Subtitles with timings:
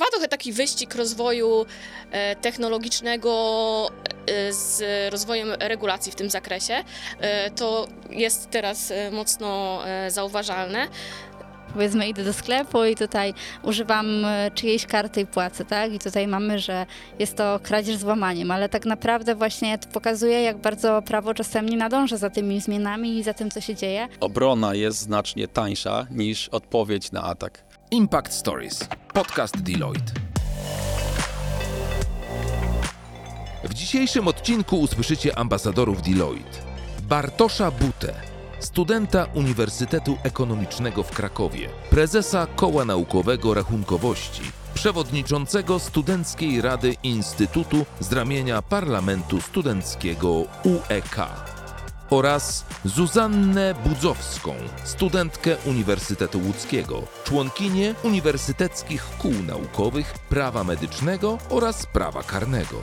[0.00, 1.66] trwa trochę taki wyścig rozwoju
[2.10, 3.30] e, technologicznego
[4.26, 6.74] e, z rozwojem regulacji w tym zakresie.
[7.20, 10.88] E, to jest teraz e, mocno e, zauważalne.
[11.72, 14.06] Powiedzmy, idę do sklepu i tutaj używam
[14.54, 15.92] czyjejś karty i płacę, tak?
[15.92, 16.86] I tutaj mamy, że
[17.18, 21.68] jest to kradzież z łamaniem, ale tak naprawdę właśnie to pokazuje, jak bardzo prawo czasem
[21.68, 24.08] nie nadąża za tymi zmianami i za tym, co się dzieje.
[24.20, 27.69] Obrona jest znacznie tańsza niż odpowiedź na atak.
[27.92, 28.88] Impact Stories.
[29.14, 30.12] Podcast Deloitte.
[33.64, 36.58] W dzisiejszym odcinku usłyszycie ambasadorów Deloitte.
[37.02, 38.14] Bartosza Butę,
[38.60, 44.42] studenta Uniwersytetu Ekonomicznego w Krakowie, prezesa Koła Naukowego Rachunkowości,
[44.74, 50.30] przewodniczącego Studenckiej Rady Instytutu z ramienia Parlamentu Studenckiego
[50.64, 51.16] UEK
[52.10, 62.76] oraz Zuzannę Budzowską, studentkę Uniwersytetu Łódzkiego, członkinię uniwersyteckich kół naukowych prawa medycznego oraz prawa karnego.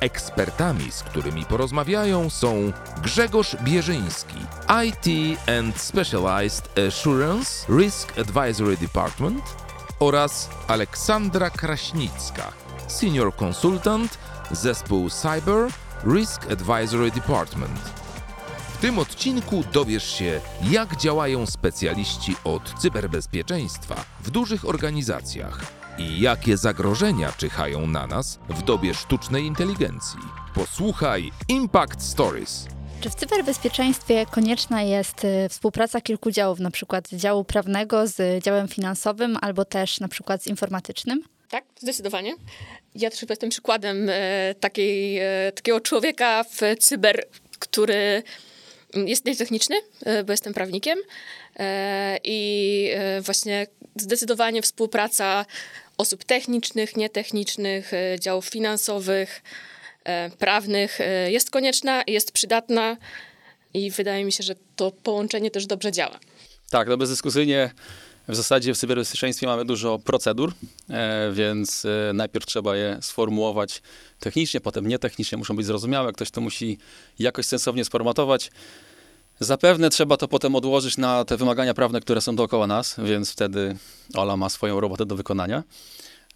[0.00, 4.38] Ekspertami, z którymi porozmawiają są Grzegorz Bierzyński,
[4.86, 9.42] IT and Specialized Assurance Risk Advisory Department
[9.98, 12.52] oraz Aleksandra Kraśnicka,
[12.88, 14.18] Senior Consultant,
[14.50, 15.68] zespół Cyber
[16.04, 17.99] Risk Advisory Department.
[18.80, 26.56] W tym odcinku dowiesz się, jak działają specjaliści od cyberbezpieczeństwa w dużych organizacjach i jakie
[26.56, 30.18] zagrożenia czyhają na nas w dobie sztucznej inteligencji.
[30.54, 32.66] Posłuchaj Impact Stories.
[33.00, 38.68] Czy w cyberbezpieczeństwie konieczna jest y, współpraca kilku działów, na przykład działu prawnego z działem
[38.68, 41.22] finansowym albo też na przykład z informatycznym?
[41.50, 42.34] Tak, zdecydowanie.
[42.94, 47.24] Ja też jestem przykładem e, takiej, e, takiego człowieka w cyber,
[47.58, 48.22] który
[48.94, 50.98] jest nietechniczny, e, bo jestem prawnikiem
[51.58, 55.46] e, i e, właśnie zdecydowanie współpraca
[55.98, 59.42] osób technicznych, nietechnicznych, działów finansowych,
[60.38, 62.96] prawnych jest konieczna, jest przydatna
[63.74, 66.18] i wydaje mi się, że to połączenie też dobrze działa.
[66.70, 67.70] Tak, no bezdyskusyjnie
[68.30, 70.52] w zasadzie w cyberbezpieczeństwie mamy dużo procedur,
[70.90, 73.82] e, więc e, najpierw trzeba je sformułować
[74.20, 76.78] technicznie, potem nietechnicznie, muszą być zrozumiałe, ktoś to musi
[77.18, 78.50] jakoś sensownie sformatować.
[79.40, 83.76] Zapewne trzeba to potem odłożyć na te wymagania prawne, które są dookoła nas, więc wtedy
[84.14, 85.62] Ola ma swoją robotę do wykonania.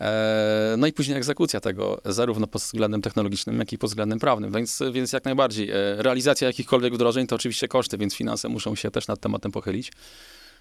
[0.01, 4.53] E, No i później egzekucja tego, zarówno pod względem technologicznym, jak i pod względem prawnym.
[4.53, 5.71] Więc, więc jak najbardziej.
[5.97, 9.93] Realizacja jakichkolwiek wdrożeń to oczywiście koszty, więc finanse muszą się też nad tematem pochylić.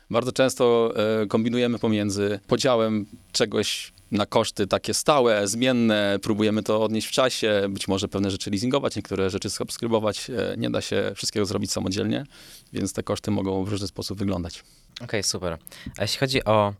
[0.10, 7.08] Bardzo często e, kombinujemy pomiędzy podziałem czegoś na koszty takie stałe, zmienne, próbujemy to odnieść
[7.08, 10.30] w czasie, być może pewne rzeczy leasingować, niektóre rzeczy subskrybować.
[10.30, 12.26] E, Nie da się wszystkiego zrobić samodzielnie,
[12.74, 14.64] więc te koszty mogą w różny sposób wyglądać.
[15.02, 15.58] Okej, super.
[15.98, 16.74] A jeśli chodzi o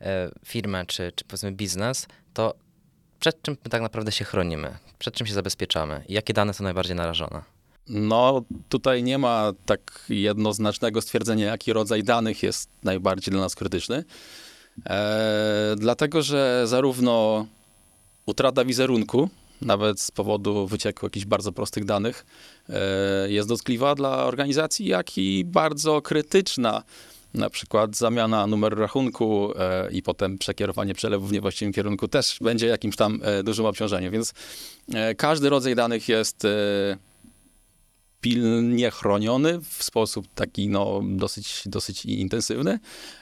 [0.00, 2.54] e, firmę czy, czy powiedzmy biznes, to
[3.20, 4.78] przed czym my tak naprawdę się chronimy?
[4.98, 6.04] Przed czym się zabezpieczamy?
[6.08, 7.53] I jakie dane są najbardziej narażone?
[7.88, 14.04] No, tutaj nie ma tak jednoznacznego stwierdzenia, jaki rodzaj danych jest najbardziej dla nas krytyczny.
[14.86, 17.46] E, dlatego, że zarówno
[18.26, 19.28] utrata wizerunku,
[19.60, 22.26] nawet z powodu wycieku jakichś bardzo prostych danych,
[22.68, 26.82] e, jest dotkliwa dla organizacji, jak i bardzo krytyczna.
[27.34, 32.66] Na przykład zamiana numeru rachunku e, i potem przekierowanie przelewu w niewłaściwym kierunku też będzie
[32.66, 34.12] jakimś tam e, dużym obciążeniem.
[34.12, 34.34] Więc
[34.94, 36.48] e, każdy rodzaj danych jest e,
[38.24, 42.78] pilnie chroniony w sposób taki no, dosyć, dosyć intensywny.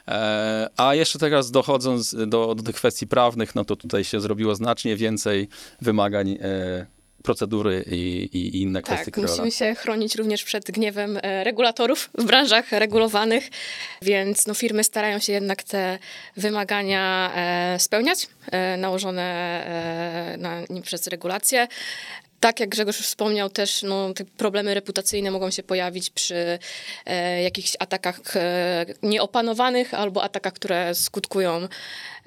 [0.09, 4.55] E, a jeszcze teraz dochodząc do, do tych kwestii prawnych, no to tutaj się zrobiło
[4.55, 5.49] znacznie więcej
[5.81, 6.87] wymagań e,
[7.23, 9.11] procedury i, i inne kwestie.
[9.11, 13.51] Tak, musimy się chronić również przed gniewem e, regulatorów w branżach regulowanych,
[14.03, 15.99] więc no, firmy starają się jednak te
[16.37, 17.33] wymagania
[17.79, 18.29] spełniać,
[18.79, 21.69] nałożone na nim przez regulacje.
[22.43, 26.59] Tak jak Grzegorz już wspomniał, też no, te problemy reputacyjne mogą się pojawić przy
[27.07, 31.69] e, jakichś atakach e, nieopanowanych albo atakach, które skutkują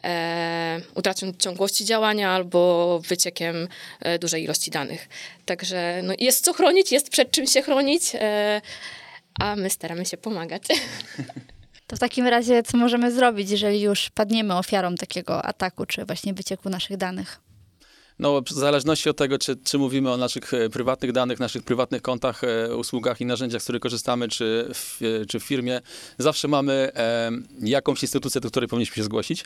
[0.04, 3.68] e, utratą ciągłości działania albo wyciekiem
[4.00, 5.10] e, dużej ilości danych.
[5.46, 8.62] Także no, jest co chronić, jest przed czym się chronić, e,
[9.40, 10.64] a my staramy się pomagać.
[11.88, 16.34] To w takim razie, co możemy zrobić, jeżeli już padniemy ofiarą takiego ataku, czy właśnie
[16.34, 17.45] wycieku naszych danych?
[18.20, 22.02] No, w zależności od tego, czy, czy mówimy o naszych e, prywatnych danych, naszych prywatnych
[22.02, 25.82] kontach, e, usługach i narzędziach, z których korzystamy, czy w, e, czy w firmie,
[26.18, 27.32] zawsze mamy e,
[27.62, 29.46] jakąś instytucję, do której powinniśmy się zgłosić.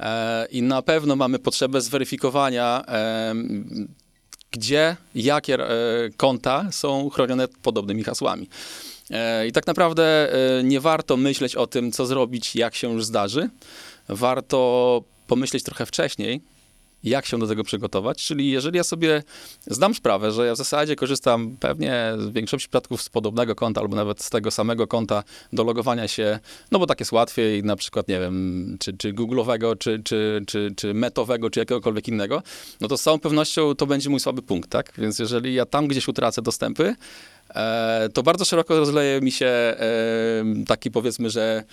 [0.00, 3.34] E, I na pewno mamy potrzebę zweryfikowania, e,
[4.50, 5.58] gdzie, jakie
[6.16, 8.48] konta są chronione podobnymi hasłami.
[9.48, 10.32] I tak naprawdę
[10.64, 13.50] nie warto myśleć o tym, co zrobić, jak się już zdarzy.
[14.08, 16.40] Warto pomyśleć trochę wcześniej,
[17.04, 18.26] jak się do tego przygotować.
[18.26, 19.22] Czyli jeżeli ja sobie
[19.66, 23.96] zdam sprawę, że ja w zasadzie korzystam pewnie w większości przypadków z podobnego konta albo
[23.96, 26.38] nawet z tego samego konta do logowania się,
[26.70, 30.72] no bo tak jest łatwiej, na przykład, nie wiem, czy, czy Google'owego, czy, czy, czy,
[30.76, 32.42] czy Metowego, czy jakiegokolwiek innego,
[32.80, 34.92] no to z całą pewnością to będzie mój słaby punkt, tak?
[34.98, 36.94] Więc jeżeli ja tam gdzieś utracę dostępy,
[38.14, 39.76] to bardzo szeroko rozleje mi się e,
[40.66, 41.64] taki powiedzmy, że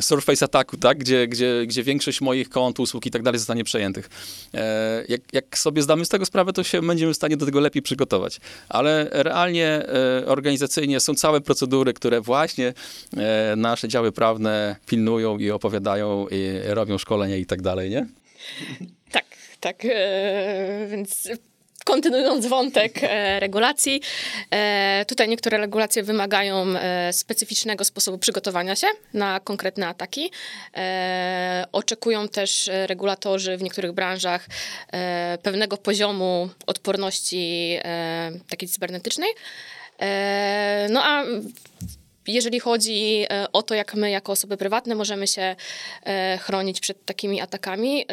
[0.00, 0.98] surface ataku, tak?
[0.98, 4.08] gdzie, gdzie, gdzie większość moich kont, usług i tak dalej zostanie przejętych.
[4.54, 7.60] E, jak, jak sobie zdamy z tego sprawę, to się będziemy w stanie do tego
[7.60, 8.40] lepiej przygotować.
[8.68, 9.86] Ale realnie,
[10.26, 12.74] organizacyjnie są całe procedury, które właśnie
[13.56, 18.06] nasze działy prawne pilnują i opowiadają i robią szkolenia i tak dalej, nie?
[19.12, 19.24] Tak,
[19.60, 19.86] tak.
[20.90, 21.28] Więc
[21.86, 24.00] kontynuując wątek e, regulacji,
[24.50, 30.30] e, tutaj niektóre regulacje wymagają e, specyficznego sposobu przygotowania się na konkretne ataki.
[31.72, 34.46] Oczekują też regulatorzy w niektórych branżach
[35.42, 37.78] pewnego poziomu odporności
[38.48, 39.30] takiej cybernetycznej.
[40.90, 41.24] no a
[42.26, 45.56] jeżeli chodzi o to, jak my jako osoby prywatne możemy się
[46.40, 48.06] chronić przed takimi atakami,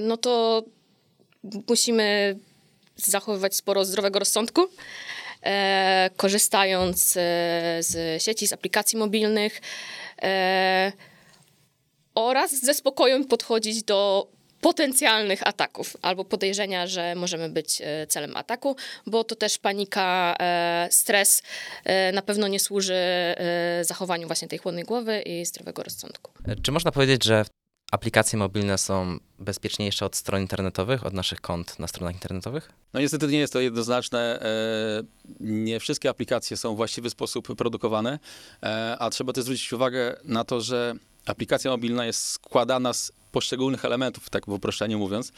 [0.00, 0.62] no to
[1.68, 2.36] musimy
[3.06, 4.66] zachowywać sporo zdrowego rozsądku,
[5.42, 7.20] e, korzystając e,
[7.80, 9.60] z sieci, z aplikacji mobilnych
[10.22, 10.92] e,
[12.14, 14.28] oraz ze spokojem podchodzić do
[14.60, 18.76] potencjalnych ataków albo podejrzenia, że możemy być e, celem ataku,
[19.06, 21.42] bo to też panika, e, stres
[22.12, 22.94] na pewno nie służy
[23.82, 26.32] zachowaniu właśnie tej chłodnej głowy i zdrowego rozsądku.
[26.62, 27.44] Czy można powiedzieć, że
[27.90, 32.72] aplikacje mobilne są bezpieczniejsze od stron internetowych, od naszych kont na stronach internetowych?
[32.92, 34.40] No niestety nie jest to jednoznaczne.
[34.42, 35.02] E,
[35.40, 38.18] nie wszystkie aplikacje są w właściwy sposób produkowane,
[38.62, 40.94] e, a trzeba też zwrócić uwagę na to, że
[41.26, 45.32] aplikacja mobilna jest składana z poszczególnych elementów, tak w uproszczeniu mówiąc.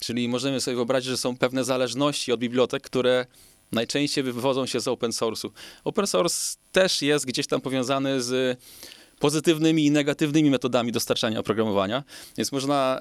[0.00, 3.26] Czyli możemy sobie wyobrazić, że są pewne zależności od bibliotek, które
[3.72, 5.50] najczęściej wywodzą się z open source'u.
[5.84, 8.60] Open source też jest gdzieś tam powiązany z
[9.18, 12.04] pozytywnymi i negatywnymi metodami dostarczania oprogramowania.
[12.36, 13.00] Więc można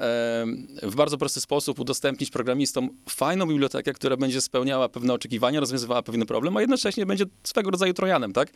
[0.83, 6.25] w bardzo prosty sposób udostępnić programistom fajną bibliotekę, która będzie spełniała pewne oczekiwania, rozwiązywała pewien
[6.25, 8.49] problem, a jednocześnie będzie swego rodzaju trojanem, tak?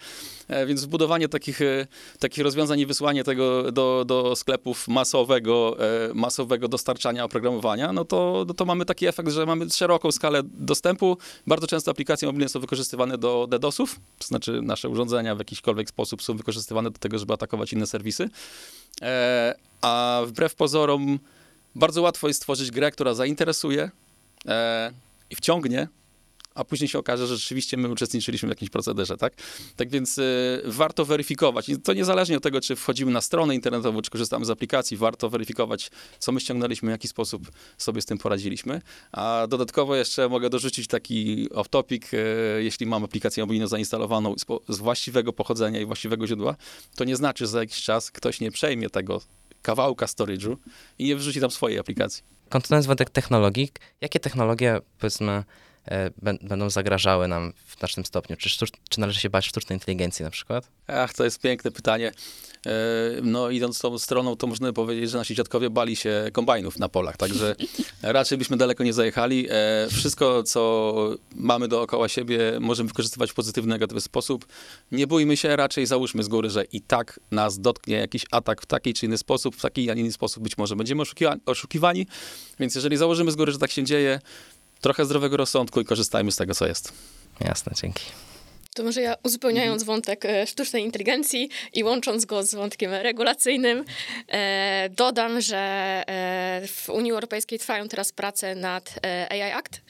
[0.48, 1.88] E, więc wbudowanie takich, e,
[2.20, 5.78] takich rozwiązań i wysłanie tego do, do sklepów masowego,
[6.10, 10.42] e, masowego dostarczania oprogramowania, no to, no to mamy taki efekt, że mamy szeroką skalę
[10.44, 11.18] dostępu.
[11.48, 16.22] Bardzo często aplikacje mobilne są wykorzystywane do DDoSów, to znaczy nasze urządzenia w jakikolwiek sposób
[16.22, 18.30] są wykorzystywane do tego, żeby atakować atakować inne serwisy.
[19.02, 21.20] E, a wbrew pozorom
[21.76, 23.92] bardzo łatwo jest stworzyć grę, która zainteresuje
[24.48, 24.92] e,
[25.30, 25.88] i wciągnie,
[26.60, 29.34] a później się okaże, że rzeczywiście my uczestniczyliśmy w jakimś procederze, tak?
[29.76, 31.70] Tak więc y, warto weryfikować.
[31.70, 35.30] I to niezależnie od tego, czy wchodzimy na stronę internetową, czy korzystamy z aplikacji, warto
[35.30, 38.82] weryfikować, co my ściągnęliśmy, w jaki sposób sobie z tym poradziliśmy.
[39.12, 44.46] A dodatkowo jeszcze mogę dorzucić taki off-topic, y, jeśli mam aplikację mobilną zainstalowaną z,
[44.76, 46.56] z właściwego pochodzenia i właściwego źródła,
[46.96, 49.22] to nie znaczy, że za jakiś czas ktoś nie przejmie tego
[49.62, 50.56] kawałka storage'u
[51.00, 52.24] i nie wrzuci tam swojej aplikacji.
[52.50, 53.72] Kontynuując wątek technologii,
[54.02, 55.44] jakie technologie, powiedzmy,
[56.42, 58.36] będą zagrażały nam w naszym stopniu?
[58.38, 60.68] Czy, sztucz, czy należy się bać sztucznej inteligencji na przykład?
[60.88, 62.12] Ach, to jest piękne pytanie.
[62.66, 62.72] E,
[63.24, 67.18] no idąc tą stroną, to można powiedzieć, że nasi dziadkowie bali się kombajnów na polach,
[67.18, 67.56] także
[68.02, 69.48] raczej byśmy daleko nie zajechali.
[69.50, 74.46] E, wszystko, co mamy dookoła siebie, możemy wykorzystywać w pozytywny, negatywny sposób.
[74.92, 78.66] Nie bójmy się, raczej załóżmy z góry, że i tak nas dotknie jakiś atak w
[78.66, 81.04] taki czy inny sposób, w taki, a nie inny sposób być może będziemy
[81.46, 82.08] oszukiwani,
[82.60, 84.20] więc jeżeli założymy z góry, że tak się dzieje,
[84.82, 86.94] trochę zdrowego rozsądku i korzystajmy z tego, co jest.
[87.40, 88.04] Jasne, dzięki.
[88.74, 93.86] To może ja uzupełniając wątek e, sztucznej inteligencji i łącząc go z wątkiem regulacyjnym,
[94.28, 95.58] e, dodam, że
[96.08, 99.00] e, w Unii Europejskiej trwają teraz prace nad
[99.30, 99.82] AI Act,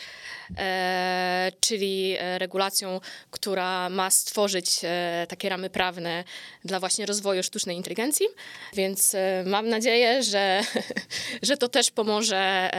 [1.60, 3.00] czyli regulacją,
[3.32, 4.80] która ma stworzyć
[5.28, 6.24] takie ramy prawne
[6.66, 8.26] dla właśnie rozwoju sztucznej inteligencji.
[8.74, 10.62] Więc mam nadzieję, że,
[11.42, 12.72] że to też pomoże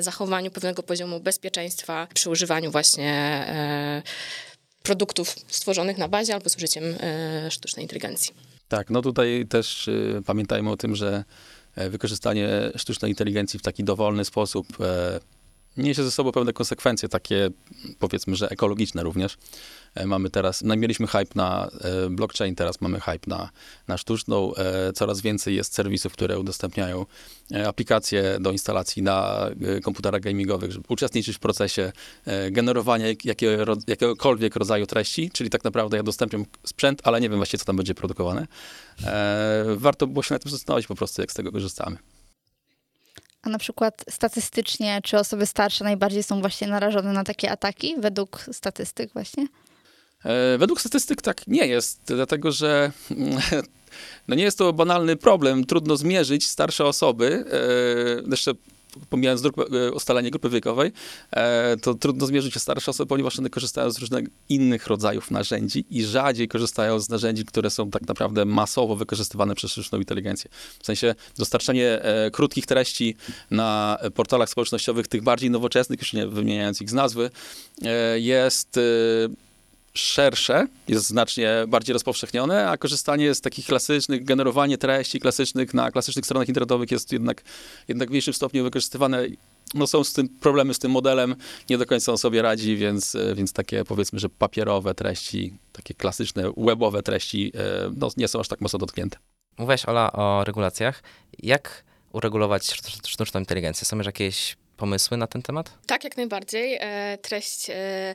[0.00, 3.44] zachowaniu pewnego poziomu bezpieczeństwa przy używaniu właśnie
[4.82, 8.34] produktów stworzonych na bazie albo z użyciem e, sztucznej inteligencji.
[8.68, 11.24] Tak, no tutaj też y, pamiętajmy o tym, że
[11.74, 15.20] e, wykorzystanie sztucznej inteligencji w taki dowolny sposób e,
[15.76, 17.50] niesie ze sobą pewne konsekwencje, takie
[17.98, 19.36] powiedzmy, że ekologiczne również.
[19.94, 23.50] E, mamy teraz, no mieliśmy hype na e, blockchain, teraz mamy hype na,
[23.88, 24.54] na sztuczną.
[24.54, 27.06] E, coraz więcej jest serwisów, które udostępniają
[27.66, 29.48] aplikacje do instalacji na
[29.82, 31.92] komputerach gamingowych, żeby uczestniczyć w procesie
[32.50, 37.58] generowania jakiego, jakiegokolwiek rodzaju treści, czyli tak naprawdę ja udostępniam sprzęt, ale nie wiem właściwie,
[37.58, 38.46] co tam będzie produkowane.
[39.76, 41.96] Warto było się na tym zastanowić po prostu, jak z tego korzystamy.
[43.42, 48.46] A na przykład statystycznie, czy osoby starsze najbardziej są właśnie narażone na takie ataki, według
[48.52, 49.46] statystyk właśnie?
[50.24, 52.92] E, według statystyk tak nie jest, dlatego że
[54.28, 55.64] no nie jest to banalny problem.
[55.64, 57.44] Trudno zmierzyć starsze osoby,
[58.26, 58.52] e, jeszcze
[59.10, 60.92] pomijając grupę, e, ustalenie grupy wiekowej,
[61.82, 66.04] to trudno zmierzyć się starsze osoby, ponieważ one korzystają z różnych innych rodzajów narzędzi i
[66.04, 70.50] rzadziej korzystają z narzędzi, które są tak naprawdę masowo wykorzystywane przez sztuczną inteligencję.
[70.80, 73.16] W sensie dostarczanie krótkich treści
[73.50, 77.30] na portalach społecznościowych, tych bardziej nowoczesnych, już nie wymieniając ich z nazwy,
[78.16, 78.78] jest
[79.94, 86.24] szersze, jest znacznie bardziej rozpowszechnione, a korzystanie z takich klasycznych, generowanie treści klasycznych na klasycznych
[86.24, 87.42] stronach internetowych jest jednak,
[87.88, 89.26] jednak w mniejszym stopniu wykorzystywane.
[89.74, 91.36] No są z tym problemy z tym modelem,
[91.70, 96.52] nie do końca on sobie radzi, więc, więc takie powiedzmy, że papierowe treści, takie klasyczne
[96.56, 99.18] webowe treści e, no, nie są aż tak mocno dotknięte.
[99.58, 101.02] Mówiłaś, Ola, o regulacjach.
[101.38, 102.70] Jak uregulować
[103.06, 103.86] sztuczną inteligencję?
[103.86, 105.78] Są już jakieś pomysły na ten temat?
[105.86, 106.78] Tak, jak najbardziej.
[106.80, 108.14] E, treść e,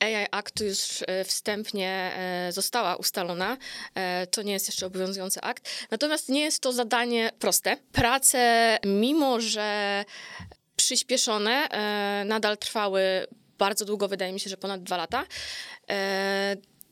[0.00, 3.56] AI Aktu już e, wstępnie e, została ustalona.
[3.94, 5.86] E, to nie jest jeszcze obowiązujący akt.
[5.90, 7.76] Natomiast nie jest to zadanie proste.
[7.92, 10.04] Prace, mimo że
[10.76, 11.68] przyspieszone,
[12.24, 13.26] nadal trwały
[13.58, 15.26] bardzo długo, wydaje mi się, że ponad dwa lata.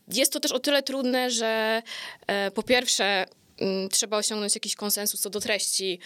[0.08, 1.82] Jest to też o tyle trudne, że
[2.54, 3.26] po pierwsze
[3.61, 5.99] mm, trzeba osiągnąć jakiś konsensus co do treści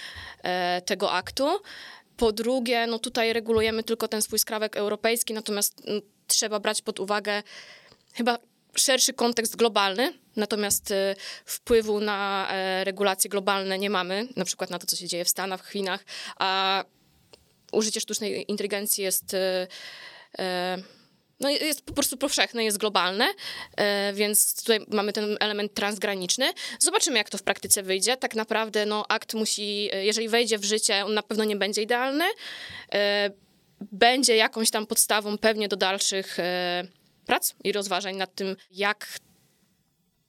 [0.84, 1.60] tego aktu.
[2.16, 7.00] Po drugie, no tutaj regulujemy tylko ten swój skrawek europejski, natomiast mm, trzeba brać pod
[7.00, 7.42] uwagę
[8.14, 8.38] chyba
[8.76, 14.78] szerszy kontekst globalny, natomiast y, wpływu na e, regulacje globalne nie mamy, na przykład na
[14.78, 16.04] to, co się dzieje w Stanach, w Chinach,
[16.36, 16.84] a
[17.72, 19.38] użycie sztucznej inteligencji jest y,
[20.38, 20.78] e,
[21.40, 23.28] no jest po prostu powszechne, jest globalne,
[23.76, 26.52] e, więc tutaj mamy ten element transgraniczny.
[26.78, 28.16] Zobaczymy, jak to w praktyce wyjdzie.
[28.16, 32.24] Tak naprawdę no, akt musi, jeżeli wejdzie w życie, on na pewno nie będzie idealny
[33.80, 36.84] będzie jakąś tam podstawą pewnie do dalszych e,
[37.26, 39.18] prac i rozważań nad tym, jak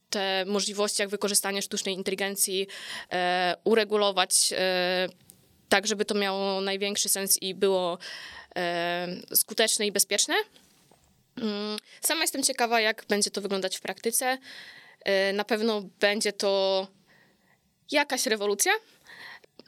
[0.10, 2.68] te możliwości, jak wykorzystanie sztucznej inteligencji
[3.12, 5.10] e, uregulować e,
[5.70, 7.98] tak, żeby to miało największy sens i było
[9.34, 10.36] skuteczne i bezpieczne.
[11.38, 14.38] Mm, sama jestem ciekawa, jak będzie to wyglądać w praktyce.
[15.34, 16.88] Na pewno będzie to
[17.92, 18.72] jakaś rewolucja,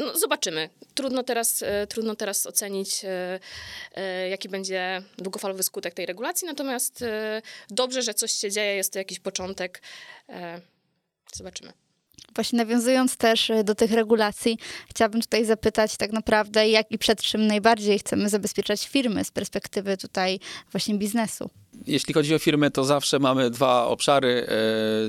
[0.01, 0.70] no, zobaczymy.
[0.93, 3.39] Trudno teraz, e, trudno teraz ocenić, e,
[3.96, 7.03] e, jaki będzie długofalowy skutek tej regulacji, natomiast
[7.70, 9.81] dobrze, że coś się dzieje, jest to jakiś początek.
[11.34, 11.74] Zobaczymy.
[12.36, 14.58] Właśnie nawiązując też do tych regulacji,
[14.89, 19.98] chciałabym tutaj zapytać tak naprawdę, jak i przed czym najbardziej chcemy zabezpieczać firmy z perspektywy
[19.98, 20.39] tutaj
[20.72, 21.50] właśnie biznesu
[21.87, 24.47] jeśli chodzi o firmy, to zawsze mamy dwa obszary.
[24.47, 24.47] E,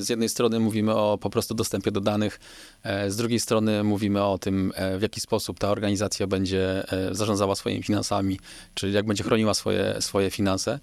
[0.03, 2.41] z jednej strony mówimy o po prostu dostępie do danych,
[2.83, 7.55] e, z drugiej strony mówimy o tym, e, w jaki sposób ta organizacja będzie zarządzała
[7.55, 8.41] swoimi finansami,
[8.75, 10.79] czyli jak będzie chroniła swoje, swoje finanse.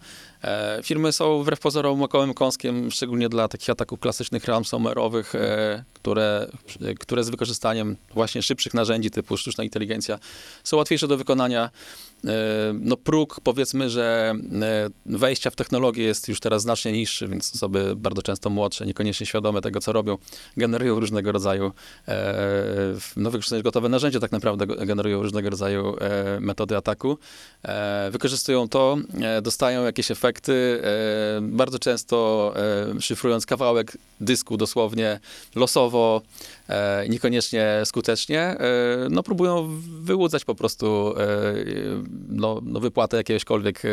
[0.84, 5.24] Firmy są wbrew pozorom makołym kąskiem, szczególnie dla takich ataków klasycznych ransomware'owych,
[5.94, 6.48] które,
[7.00, 10.20] które z wykorzystaniem właśnie szybszych narzędzi typu sztuczna inteligencja
[10.64, 11.70] są łatwiejsze do wykonania.
[12.74, 14.34] No próg, powiedzmy, że
[15.06, 19.62] wejścia w technologię jest już teraz znacznie niższy, więc osoby bardzo często młodsze, niekoniecznie świadome
[19.62, 20.18] tego, co robią,
[20.58, 21.72] generują różnego rodzaju,
[22.08, 22.36] e,
[23.18, 27.18] no wykorzystując gotowe narzędzia, tak naprawdę generują różnego rodzaju e, metody ataku.
[27.64, 32.54] E, wykorzystują to, e, dostają jakieś efekty, e, bardzo często
[32.98, 35.20] e, szyfrując kawałek dysku dosłownie
[35.56, 36.22] losowo,
[37.10, 38.58] niekoniecznie skutecznie,
[39.10, 41.16] no próbują wyłudzać po prostu
[42.30, 43.84] no, no wypłatę jakiegośkolwiek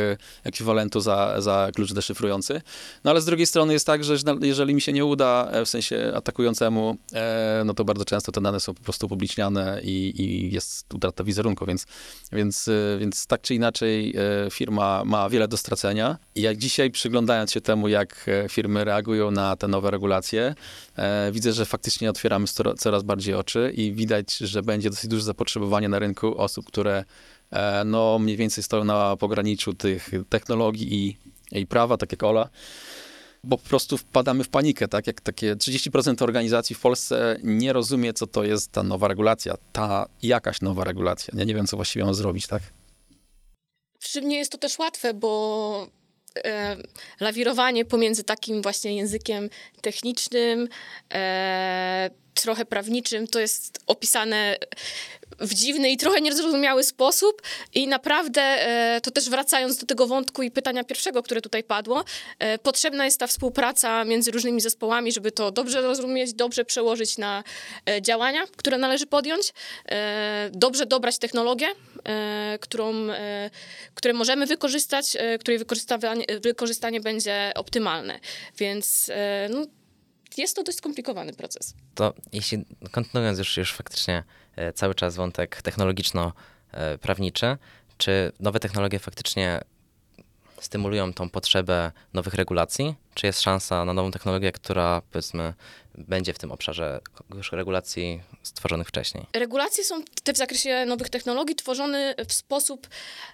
[0.44, 2.60] ekwiwalentu za, za klucz deszyfrujący.
[3.04, 5.68] No ale z drugiej strony jest tak, że jeżeli mi się nie uda, e, w
[5.68, 10.52] sensie atakującemu, e, no to bardzo często te dane są po prostu publiczniane i, i
[10.52, 11.86] jest utrata wizerunku, więc,
[12.32, 14.14] więc, e, więc tak czy inaczej
[14.50, 16.18] firma ma wiele do stracenia.
[16.34, 20.54] I jak dzisiaj przyglądając się temu, jak firmy reagują na te nowe regulacje,
[21.32, 22.46] widzę, że faktycznie otwieramy
[22.78, 27.04] coraz bardziej oczy i widać, że będzie dosyć duże zapotrzebowanie na rynku osób, które
[27.84, 31.16] no mniej więcej stoją na pograniczu tych technologii i
[31.52, 32.48] i prawa, tak jak Ola,
[33.44, 35.06] bo po prostu wpadamy w panikę, tak?
[35.06, 40.06] Jak takie 30% organizacji w Polsce nie rozumie, co to jest ta nowa regulacja, ta
[40.22, 41.34] jakaś nowa regulacja.
[41.36, 42.62] Ja nie wiem, co właściwie mam zrobić, tak?
[43.98, 45.88] Przy mnie jest to też łatwe, bo
[46.44, 46.76] e,
[47.20, 49.50] lawirowanie pomiędzy takim właśnie językiem
[49.80, 50.68] technicznym,
[51.14, 54.56] e, trochę prawniczym, to jest opisane
[55.40, 57.42] w dziwny i trochę niezrozumiały sposób
[57.74, 62.04] i naprawdę, e, to też wracając do tego wątku i pytania pierwszego, które tutaj padło,
[62.38, 67.44] e, potrzebna jest ta współpraca między różnymi zespołami, żeby to dobrze rozumieć, dobrze przełożyć na
[67.86, 69.52] e, działania, które należy podjąć,
[70.52, 71.66] dobrze dobrać technologię,
[72.60, 73.50] którą, e,
[73.94, 75.58] które możemy wykorzystać, e, której
[76.42, 78.20] wykorzystanie, będzie optymalne.
[78.58, 79.66] Więc e, no,
[80.36, 81.74] jest to dość skomplikowany proces.
[81.94, 84.24] To jeśli kontynuując już, już faktycznie
[84.56, 87.56] e, cały czas wątek technologiczno-prawniczy,
[87.98, 89.60] czy nowe technologie faktycznie
[90.60, 92.94] stymulują tą potrzebę nowych regulacji?
[93.14, 95.54] Czy jest szansa na nową technologię, która powiedzmy
[95.98, 97.00] będzie w tym obszarze
[97.52, 99.26] regulacji stworzonych wcześniej?
[99.32, 102.88] Regulacje są te w zakresie nowych technologii tworzone w sposób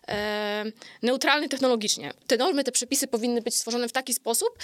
[0.09, 0.65] e,
[1.03, 2.13] neutralny technologicznie.
[2.27, 4.59] Te normy, te przepisy powinny być stworzone w taki sposób,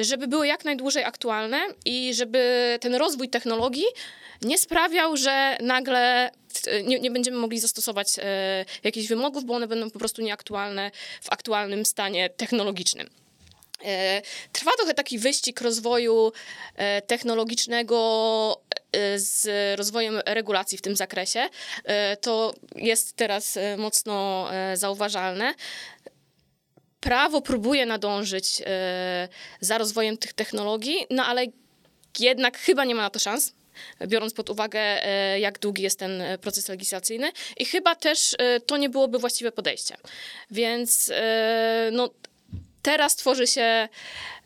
[0.00, 3.84] żeby były jak najdłużej aktualne i żeby ten rozwój technologii
[4.42, 6.30] nie sprawiał, że nagle
[6.66, 10.90] e, nie, nie będziemy mogli zastosować e, jakichś wymogów, bo one będą po prostu nieaktualne
[11.22, 13.23] w aktualnym stanie technologicznym.
[13.84, 14.22] E,
[14.52, 16.32] Trwa trochę taki wyścig rozwoju
[16.76, 18.62] e, technologicznego
[18.92, 19.48] e, z
[19.78, 21.48] rozwojem regulacji w tym zakresie.
[22.20, 25.54] To jest teraz mocno zauważalne.
[27.00, 28.62] Prawo próbuje nadążyć
[29.60, 31.46] za rozwojem tych technologii, no ale
[32.18, 33.52] jednak chyba nie ma na to szans.
[34.06, 34.80] Biorąc pod uwagę,
[35.38, 38.36] jak długi jest ten proces legislacyjny, i chyba też
[38.66, 39.96] to nie byłoby właściwe podejście.
[40.50, 41.12] Więc
[41.92, 42.10] no,
[42.84, 43.88] teraz tworzy się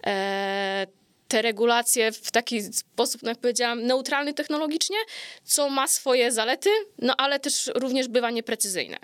[0.07, 0.87] e,
[1.29, 4.97] te regulacje w taki sposób, no jak powiedziałam, neutralny technologicznie,
[5.45, 8.99] co ma swoje zalety, no ale też również bywa nieprecyzyjne.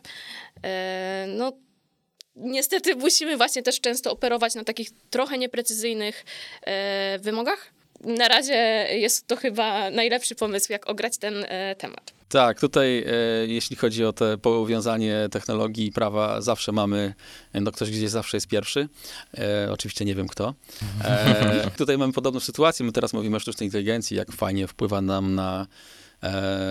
[0.64, 1.53] E, no,
[2.37, 6.25] niestety musimy właśnie też często operować na takich trochę nieprecyzyjnych
[6.62, 7.73] e, wymogach.
[8.04, 12.12] Na razie jest to chyba najlepszy pomysł, jak ograć ten e, temat.
[12.28, 13.12] Tak, tutaj e,
[13.46, 17.14] jeśli chodzi o te powiązanie technologii i prawa, zawsze mamy,
[17.54, 18.88] no ktoś gdzieś zawsze jest pierwszy.
[19.38, 20.54] E, oczywiście nie wiem kto.
[21.04, 22.87] E, tutaj mamy podobną sytuację.
[22.87, 25.66] My teraz mówimy o sztucznej inteligencji, jak fajnie wpływa nam na, e,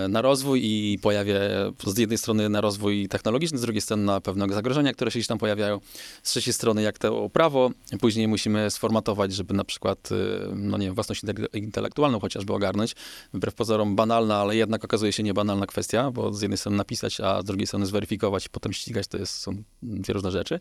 [0.10, 1.39] na rozwój i pojawia
[1.86, 5.27] z jednej strony na rozwój technologiczny, z drugiej strony na pewne zagrożenia, które się gdzieś
[5.27, 5.79] tam pojawiają.
[6.24, 10.15] Z trzeciej strony jak to prawo, później musimy sformatować, żeby na przykład, e,
[10.56, 12.95] no nie wiem, własność intele- intelektualną chociażby ogarnąć.
[13.34, 17.41] Wbrew pozorom banalna, ale jednak okazuje się niebanalna kwestia, bo z jednej strony napisać, a
[17.41, 20.60] z drugiej strony zweryfikować potem ścigać, to jest, są dwie różne rzeczy.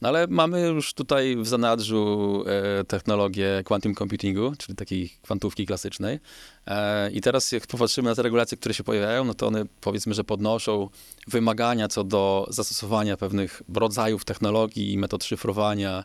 [0.00, 6.18] No ale mamy już tutaj w zanadrzu e, technologię quantum computingu, czyli takiej kwantówki klasycznej.
[6.66, 10.14] E, I teraz jak popatrzymy na te regulacje, które się pojawiają, no to one powiedzmy,
[10.14, 10.88] że podnoszą
[11.26, 16.04] wymagania co do zastosowania pewnych rodzajów technologii i metod szyfrowania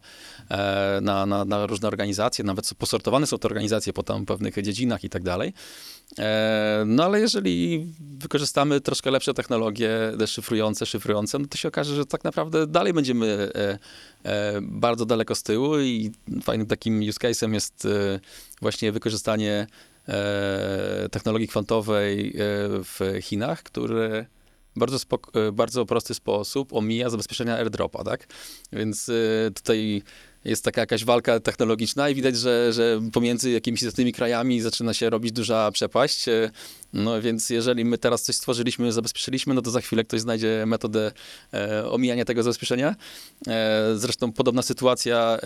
[0.50, 5.04] e, na, na, na różne organizacje, nawet posortowane są te organizacje po tam pewnych dziedzinach
[5.04, 5.54] i tak dalej.
[6.20, 7.88] E, No ale jeżeli
[8.20, 13.52] wykorzystamy troszkę lepsze technologie deszyfrujące, szyfrujące, no to się okaże, że tak naprawdę dalej będziemy
[14.24, 16.12] e, bardzo daleko z tyłu i
[16.44, 17.88] fajnym takim use case'em jest
[18.62, 19.68] właśnie wykorzystanie
[21.12, 22.34] technologii kwantowej e,
[22.84, 24.26] w Chinach, które
[24.76, 24.98] bardzo,
[25.34, 28.28] e, bardzo prosty sposób omija zabezpieczenia airdropa, tak?
[28.74, 30.02] Więc e, tutaj
[30.46, 35.10] jest taka jakaś walka technologiczna i widać, że, że pomiędzy jakimiś istotnymi krajami zaczyna się
[35.10, 36.26] robić duża przepaść.
[36.94, 41.12] No więc jeżeli my teraz coś stworzyliśmy, zabezpieczyliśmy, no to za chwilę ktoś znajdzie metodę
[41.54, 42.96] e, omijania tego zabezpieczenia.
[43.48, 45.40] E, zresztą podobna sytuacja e,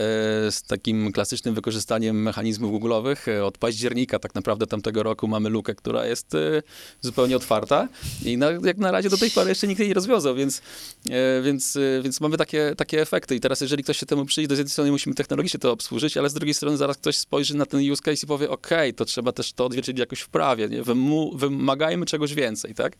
[0.52, 3.32] z takim klasycznym wykorzystaniem mechanizmów Google'owych.
[3.32, 6.64] E, Od października tak naprawdę tamtego roku mamy lukę, która jest e,
[7.02, 7.88] zupełnie otwarta
[8.26, 10.62] i na, jak na razie do tej pory jeszcze nikt jej nie rozwiązał, więc,
[11.10, 13.36] e, więc, e, więc mamy takie, takie efekty.
[13.36, 16.18] I teraz jeżeli ktoś się temu przyjdzie, to z jednej strony musimy technologicznie to obsłużyć,
[16.18, 19.06] ale z drugiej strony zaraz ktoś spojrzy na ten use case i powie, ok, to
[19.06, 20.84] trzeba też to odzwierciedlić jakoś w prawie, nie?
[20.84, 22.96] Wymu- wymagajmy czegoś więcej, tak?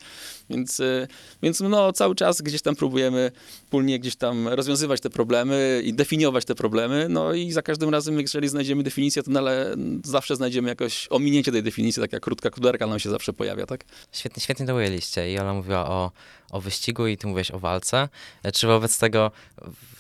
[0.50, 1.08] Więc, y,
[1.44, 3.32] więc no, cały czas gdzieś tam próbujemy
[3.64, 8.20] wspólnie gdzieś tam rozwiązywać te problemy i definiować te problemy, no i za każdym razem,
[8.20, 13.00] jeżeli znajdziemy definicję, to nale, zawsze znajdziemy jakoś ominięcie tej definicji, taka krótka kuderka nam
[13.00, 13.86] się zawsze pojawia, tak?
[14.12, 15.34] Świetnie, świetnie to ujęliście.
[15.34, 16.12] I Ola mówiła o,
[16.52, 18.10] o wyścigu i ty mówiłeś o walce.
[18.44, 19.32] E, Czy wobec tego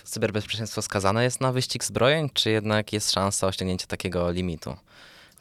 [0.03, 4.75] cyberbezpieczeństwo skazane jest na wyścig zbrojeń, czy jednak jest szansa osiągnięcia takiego limitu?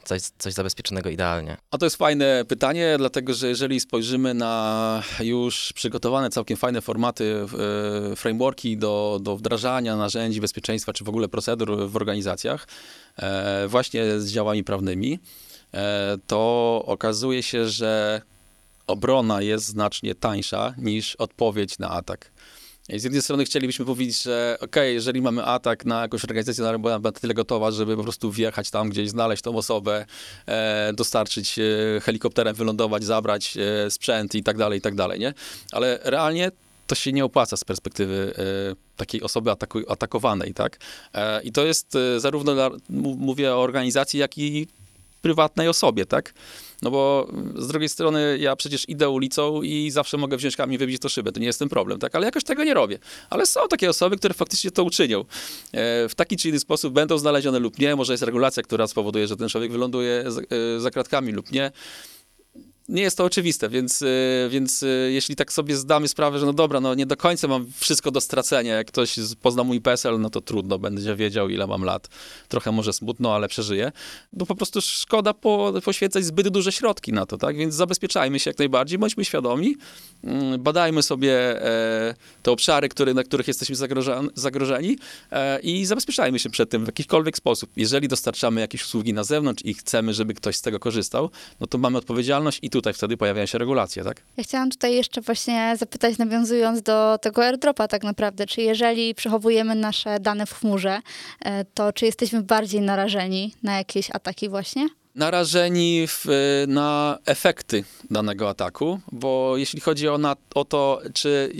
[0.07, 1.57] Coś, coś zabezpieczonego idealnie.
[1.71, 7.45] A to jest fajne pytanie, dlatego że jeżeli spojrzymy na już przygotowane całkiem fajne formaty,
[8.11, 12.67] e, frameworki do, do wdrażania narzędzi bezpieczeństwa, czy w ogóle procedur w organizacjach,
[13.17, 15.19] e, właśnie z działami prawnymi,
[15.73, 18.21] e, to okazuje się, że
[18.87, 22.31] obrona jest znacznie tańsza niż odpowiedź na atak.
[22.89, 26.99] Z jednej strony chcielibyśmy powiedzieć, że okay, jeżeli mamy atak na jakąś organizację, ona była
[26.99, 30.05] na tyle gotowa, żeby po prostu wjechać tam gdzieś, znaleźć tą osobę,
[30.45, 31.63] e, dostarczyć e,
[32.01, 35.33] helikopterem, wylądować, zabrać e, sprzęt i tak dalej, i tak dalej, nie?
[35.71, 36.51] Ale realnie
[36.87, 40.79] to się nie opłaca z perspektywy e, takiej osoby ataku, atakowanej, tak?
[41.13, 44.67] E, I to jest e, zarówno, dla, mówię o organizacji, jak i
[45.21, 46.33] prywatnej osobie, tak?
[46.81, 51.01] No bo z drugiej strony ja przecież idę ulicą i zawsze mogę wziąć kamień wybić
[51.01, 52.15] to szybę, to nie jest ten problem, tak?
[52.15, 52.99] Ale jakoś tego nie robię.
[53.29, 55.25] Ale są takie osoby, które faktycznie to uczynią.
[56.09, 59.37] W taki czy inny sposób będą znalezione lub nie, może jest regulacja, która spowoduje, że
[59.37, 60.23] ten człowiek wyląduje
[60.77, 61.71] za kratkami lub nie
[62.89, 66.53] nie jest to oczywiste, więc, y, więc y, jeśli tak sobie zdamy sprawę, że no
[66.53, 70.29] dobra, no nie do końca mam wszystko do stracenia, jak ktoś pozna mój PESEL, no
[70.29, 72.07] to trudno, będzie wiedział ile mam lat.
[72.47, 73.91] Trochę może smutno, ale przeżyję.
[74.33, 77.57] No po prostu szkoda po, poświęcać zbyt duże środki na to, tak?
[77.57, 79.75] Więc zabezpieczajmy się jak najbardziej, bądźmy świadomi,
[80.23, 83.75] mm, badajmy sobie e, te obszary, który, na których jesteśmy
[84.35, 84.97] zagrożeni
[85.31, 87.69] e, i zabezpieczajmy się przed tym w jakikolwiek sposób.
[87.75, 91.77] Jeżeli dostarczamy jakieś usługi na zewnątrz i chcemy, żeby ktoś z tego korzystał, no to
[91.77, 94.21] mamy odpowiedzialność i tu tutaj wtedy pojawiają się regulacje, tak?
[94.37, 99.75] Ja chciałam tutaj jeszcze właśnie zapytać, nawiązując do tego airdropa tak naprawdę, czy jeżeli przechowujemy
[99.75, 100.99] nasze dane w chmurze,
[101.45, 104.87] e, to czy jesteśmy bardziej narażeni na jakieś ataki właśnie?
[105.17, 106.25] Narażeni w,
[106.67, 111.51] na efekty danego ataku, bo jeśli chodzi o, na, o to, czy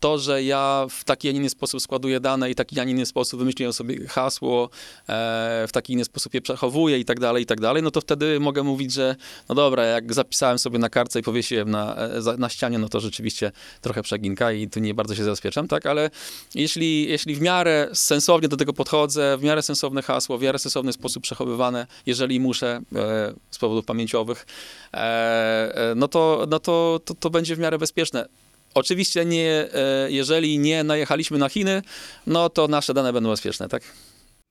[0.00, 2.92] to, że ja w taki, a nie inny sposób składuję dane i taki, a nie
[2.92, 4.70] inny sposób wymyśliłem sobie hasło,
[5.08, 8.00] e, w taki inny sposób je przechowuję i tak dalej, i tak dalej, no to
[8.00, 9.16] wtedy mogę mówić, że
[9.48, 13.00] no dobra, jak zapisałem sobie na kartce i powiesiłem na, e, na ścianie, no to
[13.00, 16.10] rzeczywiście trochę przeginka i tu nie bardzo się zabezpieczam, tak, ale
[16.54, 20.92] jeśli, jeśli w miarę sensownie do tego podchodzę, w miarę sensowne hasło, w miarę sensowny
[20.92, 24.46] sposób przechowywane, jeżeli muszę E, z powodów pamięciowych,
[24.94, 28.26] e, e, no to, no to, to, to będzie w miarę bezpieczne.
[28.74, 29.68] Oczywiście nie,
[30.08, 31.82] jeżeli nie najechaliśmy na Chiny,
[32.26, 33.82] no to nasze dane będą bezpieczne, tak?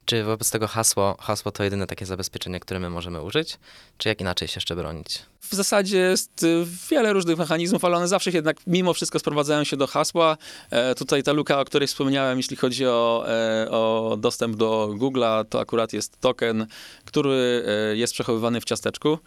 [0.10, 3.58] Czy wobec tego hasło, hasło to jedyne takie zabezpieczenie, które my możemy użyć?
[3.98, 5.20] Czy jak inaczej się jeszcze bronić?
[5.42, 9.78] W zasadzie jest y, wiele różnych mechanizmów, ale one zawsze jednak mimo wszystko sprowadzają się
[9.78, 10.38] do hasła.
[10.72, 15.46] E, tutaj ta luka, o której wspomniałem, jeśli chodzi o, e, o dostęp do Google'a,
[15.50, 16.68] to akurat jest token,
[17.06, 19.18] który e, jest przechowywany w ciasteczku,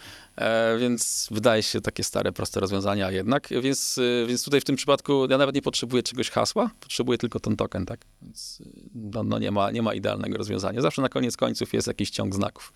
[0.78, 3.48] więc wydaje się takie stare, proste rozwiązania jednak.
[3.62, 7.40] Więc, y, więc tutaj w tym przypadku ja nawet nie potrzebuję czegoś hasła, potrzebuję tylko
[7.40, 8.00] ten token, tak?
[8.22, 8.64] Więc y,
[8.94, 10.80] no, no nie, ma, nie ma idealnego rozwiązania.
[10.80, 12.72] Zawsze na koniec końców jest jakiś ciąg znaków.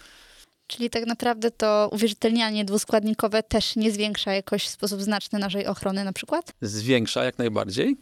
[0.67, 6.05] Czyli tak naprawdę to uwierzytelnianie dwuskładnikowe też nie zwiększa jakoś w sposób znaczny naszej ochrony
[6.05, 6.53] na przykład?
[6.61, 7.97] Zwiększa jak najbardziej.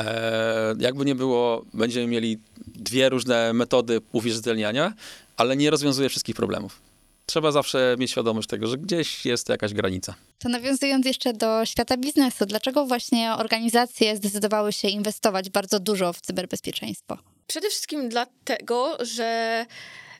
[0.00, 4.92] E, jakby nie było, będziemy mieli dwie różne metody uwierzytelniania,
[5.36, 6.89] ale nie rozwiązuje wszystkich problemów.
[7.30, 10.14] Trzeba zawsze mieć świadomość tego, że gdzieś jest jakaś granica.
[10.38, 16.20] To nawiązując jeszcze do świata biznesu, dlaczego właśnie organizacje zdecydowały się inwestować bardzo dużo w
[16.20, 17.18] cyberbezpieczeństwo?
[17.46, 19.66] Przede wszystkim dlatego, że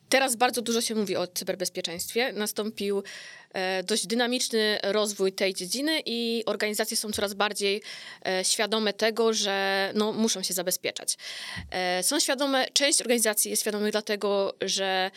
[0.08, 2.32] Teraz bardzo dużo się mówi o cyberbezpieczeństwie.
[2.32, 3.02] Nastąpił
[3.52, 7.82] e, dość dynamiczny rozwój tej dziedziny i organizacje są coraz bardziej
[8.26, 11.16] e, świadome tego, że no, muszą się zabezpieczać.
[11.70, 15.10] E, są świadome, część organizacji jest świadomych dlatego, że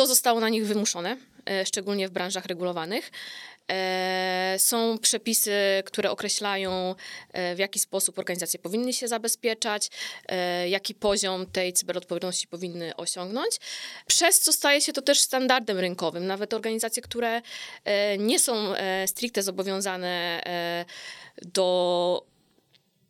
[0.00, 1.16] to zostało na nich wymuszone,
[1.64, 3.10] szczególnie w branżach regulowanych.
[3.70, 5.52] E, są przepisy,
[5.84, 6.94] które określają,
[7.32, 9.90] e, w jaki sposób organizacje powinny się zabezpieczać,
[10.28, 13.56] e, jaki poziom tej cyberodpowiedzialności powinny osiągnąć,
[14.06, 16.26] przez co staje się to też standardem rynkowym.
[16.26, 17.42] Nawet organizacje, które
[18.18, 18.74] nie są
[19.06, 20.42] stricte zobowiązane
[21.42, 22.30] do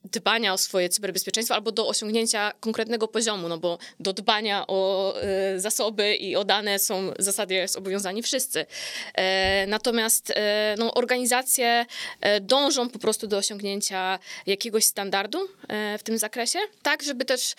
[0.04, 5.14] dbania o swoje cyberbezpieczeństwo albo do osiągnięcia konkretnego poziomu, no bo do dbania o
[5.56, 8.66] y, zasoby i o dane są w zasadzie zobowiązani wszyscy.
[9.14, 11.86] E, natomiast e, no, organizacje
[12.20, 17.54] e, dążą po prostu do osiągnięcia jakiegoś standardu e, w tym zakresie, tak żeby też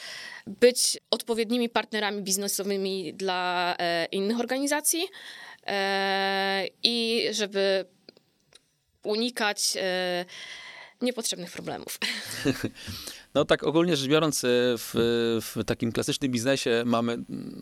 [0.48, 5.08] być odpowiednimi partnerami biznesowymi dla e, innych organizacji
[5.68, 7.86] e, i żeby
[9.04, 9.78] unikać
[11.02, 12.00] niepotrzebnych problemów.
[13.34, 14.92] No tak ogólnie rzecz biorąc, e, w,
[15.42, 17.18] w, takim klasycznym biznesie mamy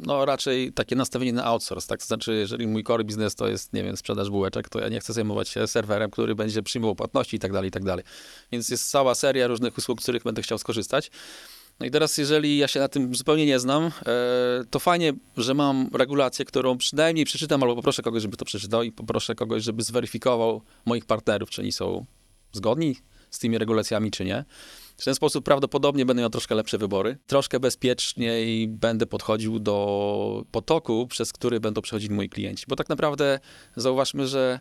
[0.06, 2.00] no raczej takie nastawienie na outsource, tak?
[2.00, 5.00] To znaczy, jeżeli mój core biznes to jest, nie wiem, sprzedaż bułeczek, to ja nie
[5.00, 8.06] chcę zajmować się serwerem, który będzie przyjmował płatności i tak dalej, i tak dalej.
[8.52, 11.12] Więc jest cała seria różnych usług, z których będę chciał skorzystać.
[11.80, 13.92] No i teraz, jeżeli ja się na tym zupełnie nie znam, e,
[14.70, 18.92] to fajnie, że mam regulację, którą przynajmniej przeczytam, albo poproszę kogoś, żeby to przeczytał i
[18.92, 22.06] poproszę kogoś, żeby zweryfikował moich partnerów, czy oni są
[22.52, 22.96] zgodni
[23.32, 24.46] z tymi regulacjami, czy nie.
[24.98, 27.18] W ten sposób prawdopodobnie będę miał troszkę lepsze wybory.
[27.28, 32.66] Troszkę bezpieczniej będę podchodził do potoku, przez który będą przechodzili moi klienci.
[32.68, 33.40] Bo tak naprawdę
[33.76, 34.60] zauważmy, że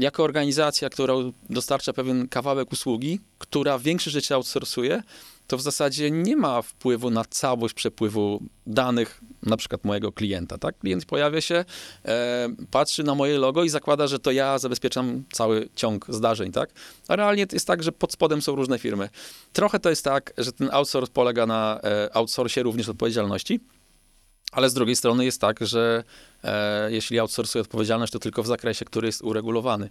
[0.00, 1.14] jako organizacja, która
[1.50, 5.02] dostarcza pewien kawałek usługi, która większość rzeczy outsourcuje,
[5.46, 10.58] to w zasadzie nie ma wpływu na całość przepływu danych, na przykład mojego klienta.
[10.58, 10.78] Tak?
[10.78, 11.64] Klient pojawia się,
[12.04, 16.52] e, patrzy na moje logo i zakłada, że to ja zabezpieczam cały ciąg zdarzeń.
[16.52, 16.70] Tak?
[17.08, 19.08] A realnie jest tak, że pod spodem są różne firmy.
[19.52, 23.60] Trochę to jest tak, że ten outsource polega na e, outsourcie również odpowiedzialności,
[24.52, 26.04] ale z drugiej strony jest tak, że
[26.44, 29.90] e, jeśli outsourcuje odpowiedzialność, to tylko w zakresie, który jest uregulowany.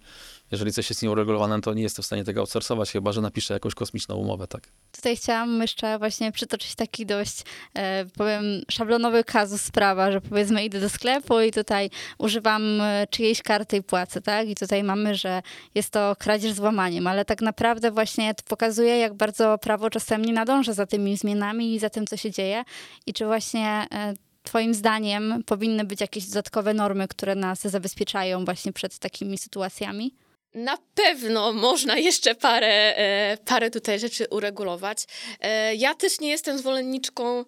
[0.50, 3.74] Jeżeli coś jest nieuregulowane, to nie jestem w stanie tego outsourcować, chyba że napiszę jakąś
[3.74, 4.62] kosmiczną umowę, tak.
[4.92, 7.42] Tutaj chciałam jeszcze właśnie przytoczyć taki dość,
[7.74, 13.42] e, powiem, szablonowy kazus sprawa, że powiedzmy idę do sklepu i tutaj używam e, czyjejś
[13.42, 14.48] karty i płacę, tak?
[14.48, 15.42] I tutaj mamy, że
[15.74, 20.24] jest to kradzież z włamaniem, ale tak naprawdę właśnie to pokazuje, jak bardzo prawo czasem
[20.24, 22.64] nie nadąża za tymi zmianami i za tym, co się dzieje
[23.06, 28.72] i czy właśnie e, Twoim zdaniem powinny być jakieś dodatkowe normy, które nas zabezpieczają właśnie
[28.72, 30.14] przed takimi sytuacjami?
[30.54, 35.04] Na pewno można jeszcze parę, e, parę tutaj rzeczy uregulować.
[35.40, 37.44] E, ja też nie jestem zwolenniczką,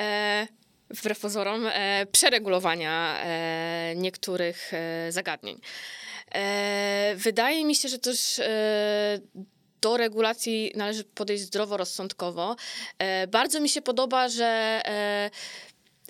[0.00, 0.46] e,
[0.90, 5.60] wbrew pozorom, e, przeregulowania e, niektórych e, zagadnień.
[6.34, 9.18] E, wydaje mi się, że też e,
[9.80, 12.56] do regulacji należy podejść zdroworozsądkowo.
[12.98, 14.46] E, bardzo mi się podoba, że
[14.84, 15.30] e,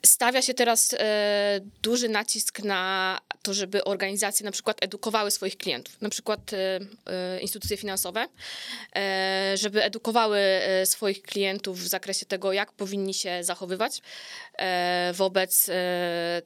[0.04, 6.00] stawia się teraz e, duży nacisk na to, żeby organizacje na przykład edukowały swoich klientów,
[6.00, 8.28] na przykład e, e, instytucje finansowe,
[8.96, 14.02] e, żeby edukowały e, swoich klientów w zakresie tego, jak powinni się zachowywać
[14.58, 15.70] e, wobec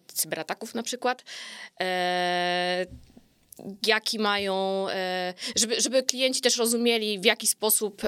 [0.07, 1.25] cyberataków na przykład.
[3.87, 4.87] Jaki mają,
[5.57, 8.03] żeby, żeby klienci też rozumieli, w jaki sposób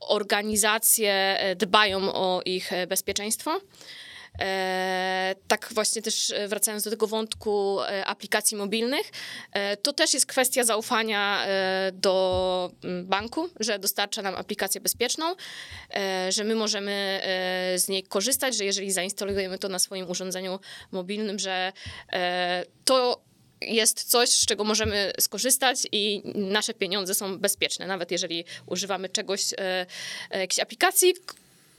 [0.00, 3.60] organizacje dbają o ich bezpieczeństwo.
[4.40, 9.10] E, tak właśnie też e, wracając do tego wątku e, aplikacji mobilnych,
[9.82, 11.46] to też jest kwestia zaufania
[11.92, 15.34] do mm, banku, że dostarcza nam aplikację bezpieczną,
[16.28, 17.20] że my możemy
[17.76, 20.58] z niej korzystać, że jeżeli zainstalujemy to na swoim urządzeniu
[20.92, 21.72] mobilnym, że
[22.84, 23.22] to
[23.60, 29.44] jest coś, z czego możemy skorzystać i nasze pieniądze są bezpieczne, nawet jeżeli używamy czegoś,
[30.30, 31.14] jakiejś aplikacji,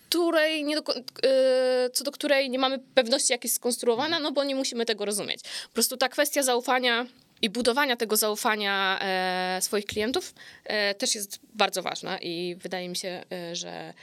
[0.09, 4.43] której nie do, e, co do której nie mamy pewności, jak jest skonstruowana, no bo
[4.43, 5.41] nie musimy tego rozumieć.
[5.67, 7.05] Po prostu ta kwestia zaufania
[7.41, 12.95] i budowania tego zaufania e, swoich klientów e, też jest bardzo ważna i wydaje mi
[12.95, 13.93] się, e, że,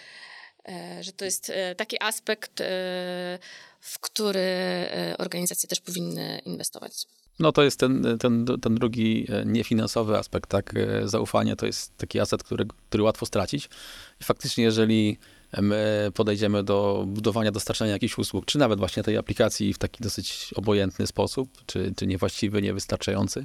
[1.00, 2.62] że to jest taki aspekt,
[3.80, 4.46] w który
[5.18, 6.92] organizacje też powinny inwestować.
[7.38, 10.74] No to jest ten, ten, ten drugi niefinansowy aspekt, tak?
[11.04, 13.68] Zaufanie to jest taki aset, który, który łatwo stracić.
[14.20, 15.18] I faktycznie, jeżeli
[15.60, 20.50] my podejdziemy do budowania, dostarczania jakichś usług, czy nawet właśnie tej aplikacji w taki dosyć
[20.56, 23.44] obojętny sposób, czy, czy niewłaściwy, niewystarczający,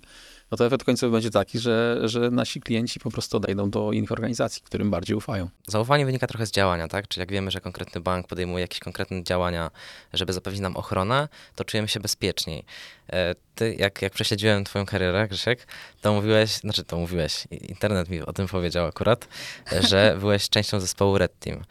[0.52, 4.12] no to efekt końcowy będzie taki, że, że nasi klienci po prostu odejdą do innych
[4.12, 5.50] organizacji, którym bardziej ufają.
[5.68, 7.08] Zaufanie wynika trochę z działania, tak?
[7.08, 9.72] Czyli jak wiemy, że konkretny bank podejmuje jakieś konkretne działania,
[10.14, 12.66] żeby zapewnić nam ochronę, to czujemy się bezpieczniej.
[13.10, 15.68] E, Ty, jak, jak prześledziłem twoją karierę, Grzesiek,
[16.02, 19.28] to mówiłeś, znaczy to mówiłeś, internet mi o tym powiedział akurat,
[19.90, 21.64] że byłeś częścią zespołu Red Team.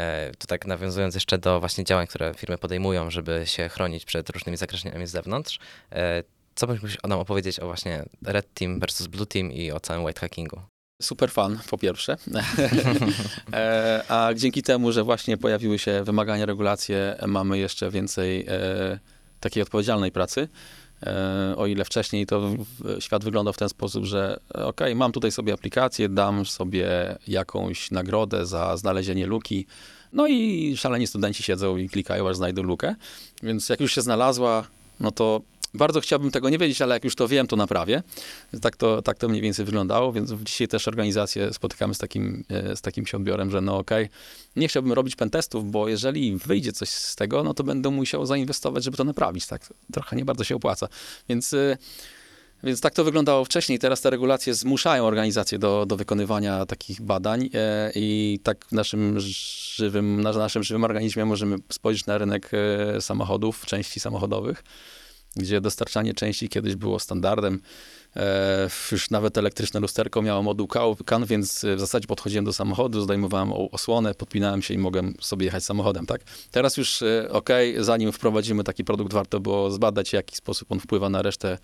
[0.00, 4.30] E, To tak nawiązując jeszcze do właśnie działań, które firmy podejmują, żeby się chronić przed
[4.30, 5.58] różnymi zagrożeniami z zewnątrz,
[5.92, 6.22] e,
[6.54, 10.20] co mógłbyś nam opowiedzieć o właśnie Red Team versus Blue Team i o całym white
[10.20, 10.60] hackingu?
[11.02, 12.16] Super fan, po pierwsze.
[13.52, 18.46] E, A dzięki temu, że właśnie pojawiły się wymagania, regulacje, mamy jeszcze więcej
[19.40, 20.48] takiej odpowiedzialnej pracy.
[21.02, 22.50] E, O ile wcześniej to
[23.00, 26.88] świat wyglądał w ten sposób, że ok, mam tutaj sobie aplikację, dam sobie
[27.28, 29.66] jakąś nagrodę za znalezienie luki.
[30.12, 32.94] No i szaleni studenci siedzą i klikają, aż znajdą lukę.
[33.42, 34.66] Więc jak już się znalazła,
[35.00, 35.40] no to
[35.74, 38.02] bardzo chciałbym tego nie wiedzieć, ale jak już to wiem, to naprawię.
[38.62, 42.76] Tak to, tak to mniej więcej wyglądało, więc dzisiaj też organizacje spotykamy z takim, e,
[42.76, 44.08] z takim się odbiorem, że no okej,
[44.56, 48.84] nie chciałbym robić pentestów, bo jeżeli wyjdzie coś z tego, no to będę musiał zainwestować,
[48.84, 49.46] żeby to naprawić.
[49.46, 50.88] Tak, trochę nie bardzo się opłaca.
[51.28, 51.76] Więc, e,
[52.62, 53.78] więc tak to wyglądało wcześniej.
[53.78, 59.20] Teraz te regulacje zmuszają organizacje do, do wykonywania takich badań e, i tak w naszym
[59.20, 62.50] żywym, na naszym żywym organizmie możemy spojrzeć na rynek
[63.00, 64.64] samochodów, części samochodowych
[65.36, 67.60] gdzie dostarczanie części kiedyś było standardem.
[68.16, 70.68] E, już nawet elektryczne lusterko miało moduł
[71.06, 75.64] CAN, więc w zasadzie podchodziłem do samochodu, zdejmowałem osłonę, podpinałem się i mogłem sobie jechać
[75.64, 76.20] samochodem, tak?
[76.50, 80.80] Teraz już, e, okej, zanim wprowadzimy taki produkt, warto było zbadać, w jaki sposób on
[80.80, 81.58] wpływa na resztę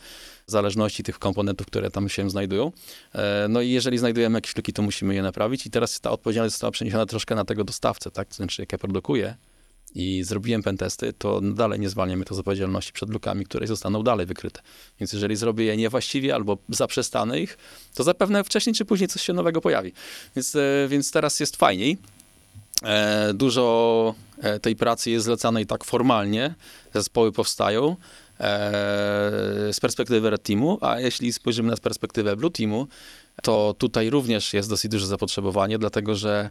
[0.47, 2.73] zależności tych komponentów, które tam się znajdują.
[3.15, 6.53] E, no i jeżeli znajdujemy jakieś luki, to musimy je naprawić i teraz ta odpowiedzialność
[6.55, 8.29] została przeniesiona troszkę na tego dostawcę, tak?
[8.29, 9.37] To znaczy, jak ja produkuję
[9.95, 14.03] i zrobiłem pentesty, to dalej nie zwalniam mnie to z odpowiedzialności przed lukami, które zostaną
[14.03, 14.61] dalej wykryte.
[15.01, 17.59] Więc jeżeli zrobię je niewłaściwie albo zaprzestanę ich,
[17.95, 19.93] to zapewne wcześniej czy później coś się nowego pojawi.
[20.37, 21.99] Więc, e, więc teraz jest fajniej.
[22.83, 26.55] E, dużo e, tej pracy jest zlecanej tak formalnie,
[26.95, 27.97] zespoły powstają
[29.73, 32.87] z perspektywy Red Teamu, a jeśli spojrzymy na perspektywę Blue Teamu,
[33.43, 36.51] to tutaj również jest dosyć duże zapotrzebowanie, dlatego że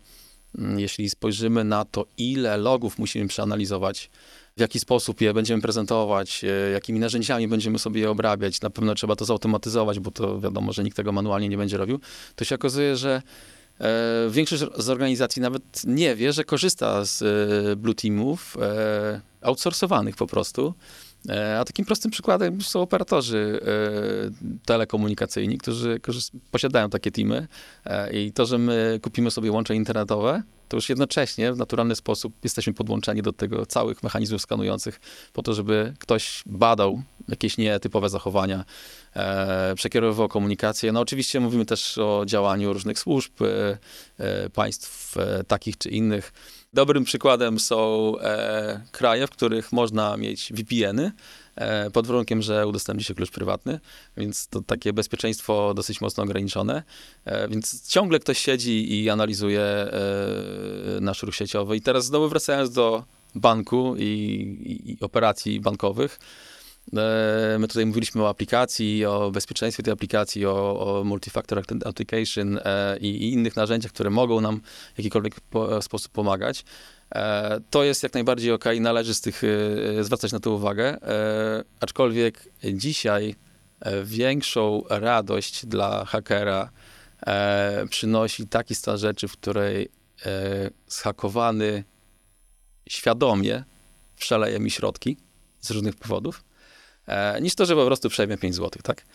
[0.78, 4.10] jeśli spojrzymy na to, ile logów musimy przeanalizować,
[4.58, 8.96] w jaki sposób je będziemy prezentować, e, jakimi narzędziami będziemy sobie je obrabiać, na pewno
[8.96, 12.00] trzeba to zautomatyzować, bo to wiadomo, że nikt tego manualnie nie będzie robił,
[12.36, 13.22] to się okazuje, że
[13.80, 18.58] e, większość z organizacji nawet nie wie, że korzysta z e, Blue Teamów
[19.41, 20.74] outsourcowanych po prostu.
[21.30, 26.00] E, a takim prostym przykładem są operatorzy e, telekomunikacyjni, którzy,
[26.52, 27.48] posiadają takie teamy
[27.86, 32.34] e, i to, że my kupimy sobie łącze internetowe, to już jednocześnie w naturalny sposób
[32.44, 35.00] jesteśmy podłączeni do tego całych mechanizmów skanujących
[35.34, 38.66] po to, żeby ktoś badał jakieś nietypowe zachowania,
[39.76, 40.92] przekierowywał komunikację.
[40.92, 43.32] No oczywiście mówimy też o działaniu różnych służb,
[44.54, 45.16] państw
[45.48, 46.34] takich czy innych,
[46.76, 51.12] Dobrym przykładem są e, kraje, w których można mieć VPN-y,
[51.56, 53.80] e, pod warunkiem, że udostępni się klucz prywatny,
[54.18, 56.84] więc to takie bezpieczeństwo dosyć mocno ograniczone.
[57.26, 59.92] E, więc ciągle ktoś siedzi i analizuje e,
[61.02, 61.78] nasz ruch sieciowy.
[61.78, 63.04] I teraz znowu wracając do
[63.36, 66.20] banku i, i, i operacji bankowych,
[67.60, 73.08] my tutaj mówiliśmy o aplikacji, o bezpieczeństwie tej aplikacji, o, o multifactor authentication e, i,
[73.08, 74.62] i, innych narzędziach, które mogą nam
[74.95, 76.65] w jakikolwiek po, sposób pomagać.
[77.15, 79.41] E, to jest jak najbardziej ok, należy z tych
[80.02, 80.98] zwracać na to uwagę.
[81.80, 83.36] Aczkolwiek dzisiaj
[84.04, 86.69] większą radość dla hakera
[87.89, 89.89] przynosi taki stan rzeczy, w której
[90.88, 91.84] zhakowany
[92.89, 93.63] świadomie
[94.15, 95.17] przeleje mi środki
[95.62, 96.55] z różnych powodów E,
[97.41, 99.06] niż to, że po prostu przejmie 5 zł, tak?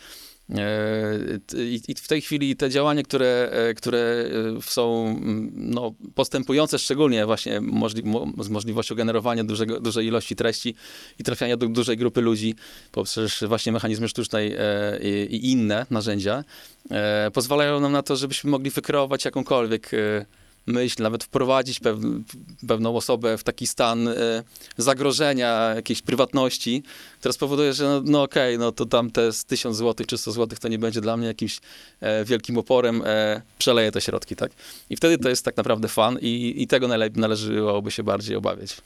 [0.54, 4.24] E, I w tej chwili te działania, które, e, które
[4.62, 8.02] są mm, no, postępujące, szczególnie właśnie możli
[8.40, 10.74] z możliwością generowania dużego, dużej ilości treści
[11.18, 12.54] i trafiania do dużej grupy ludzi
[12.92, 14.56] poprzez właśnie mechanizmy sztucznej
[15.02, 16.44] i, i inne narzędzia,
[17.32, 19.90] pozwalają nam na to, żebyśmy mogli wykreować jakąkolwiek
[20.66, 21.98] myśl, nawet wprowadzić pew,
[22.68, 24.14] pewną osobę w taki stan e,
[24.76, 26.82] zagrożenia jakiejś prywatności,
[27.18, 30.32] która spowoduje, że no, no okej, okay, no to tam te 1000 zł czy 100
[30.32, 31.60] zł to nie będzie dla mnie jakimś
[32.00, 34.52] e, wielkim oporem, e, przeleję te środki, tak?
[34.90, 38.76] I wtedy to jest tak naprawdę fan i, i tego należałoby się bardziej obawiać.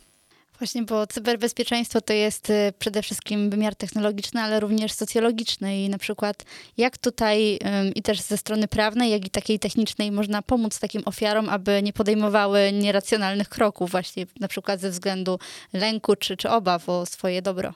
[0.59, 5.99] Właśnie, bo cyberbezpieczeństwo to jest y, przede wszystkim wymiar technologiczny, ale również socjologiczny i na
[5.99, 6.45] przykład
[6.77, 7.59] jak tutaj
[7.95, 11.93] i też ze strony prawnej, jak i takiej technicznej można pomóc takim ofiarom, aby nie
[11.93, 15.39] podejmowały nieracjonalnych kroków właśnie na przykład ze względu
[15.73, 17.75] lęku czy, czy obaw o swoje dobro.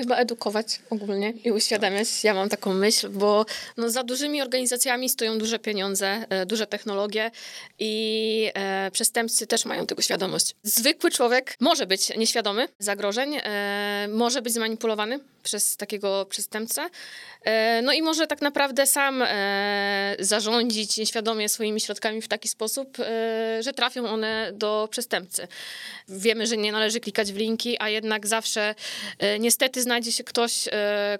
[0.00, 2.24] Chyba edukować ogólnie i uświadamiać.
[2.24, 7.30] Ja mam taką myśl, bo no, za dużymi organizacjami stoją duże pieniądze, e, duże technologie
[7.78, 10.54] i e, przestępcy też mają tego świadomość.
[10.62, 16.88] Zwykły człowiek może być nieświadomy zagrożeń, e, może być zmanipulowany przez takiego przestępcę,
[17.42, 22.98] e, no i może tak naprawdę sam e, zarządzić nieświadomie swoimi środkami w taki sposób,
[23.00, 25.48] e, że trafią one do przestępcy.
[26.08, 28.74] Wiemy, że nie należy klikać w linki, a jednak zawsze
[29.40, 30.68] niestety znajdzie się ktoś,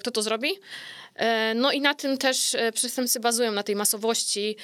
[0.01, 0.51] kto to zrobi.
[1.55, 4.57] No i na tym też przestępcy bazują, na tej masowości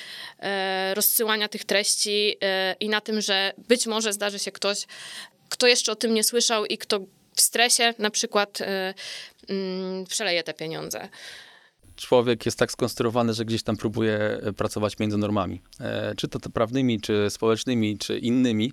[0.94, 2.36] rozsyłania tych treści
[2.80, 4.86] i na tym, że być może zdarzy się ktoś,
[5.48, 7.00] kto jeszcze o tym nie słyszał i kto
[7.36, 8.58] w stresie na przykład
[9.48, 11.08] mm, przeleje te pieniądze
[11.96, 15.62] człowiek jest tak skonstruowany, że gdzieś tam próbuje e, pracować między normami.
[15.80, 18.72] E, czy to prawnymi, czy społecznymi, czy innymi,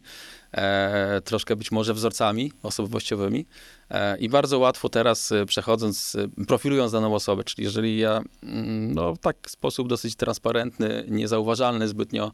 [0.53, 3.45] e, troszkę być może wzorcami osobowościowymi.
[3.93, 8.93] E, I bardzo łatwo teraz e, przechodząc, e, profilując daną osobę, czyli jeżeli ja mm,
[8.93, 12.31] no, w taki sposób dosyć transparentny, niezauważalny zbytnio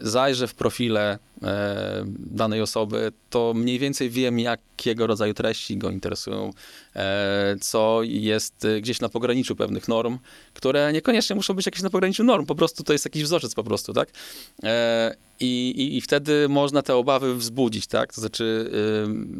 [0.00, 1.18] zajrzę w profile
[2.18, 6.50] danej osoby, to mniej więcej wiem, jakiego rodzaju treści go interesują,
[7.60, 10.18] co jest gdzieś na pograniczu pewnych norm,
[10.54, 13.64] które niekoniecznie muszą być jakieś na pograniczu norm, po prostu to jest jakiś wzorzec po
[13.64, 14.08] prostu, tak?
[15.40, 18.14] I, i, I wtedy można te obawy wzbudzić, tak?
[18.14, 18.70] To znaczy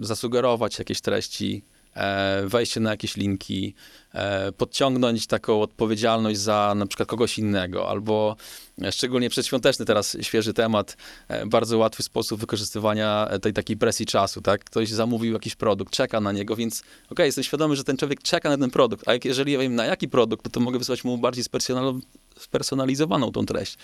[0.01, 1.63] zasugerować jakieś treści,
[1.95, 3.75] e, wejście na jakieś linki,
[4.15, 8.37] e, podciągnąć taką odpowiedzialność za na przykład kogoś innego, albo
[8.83, 10.97] e, szczególnie przedświąteczny teraz świeży temat,
[11.29, 14.65] e, bardzo łatwy sposób wykorzystywania tej takiej presji czasu, tak?
[14.65, 18.23] Ktoś zamówił jakiś produkt, czeka na niego, więc okej, okay, jestem świadomy, że ten człowiek
[18.23, 21.05] czeka na ten produkt, a jeżeli ja wiem na jaki produkt, to, to mogę wysłać
[21.05, 21.45] mu bardziej
[22.37, 23.79] spersonalizowaną tą treść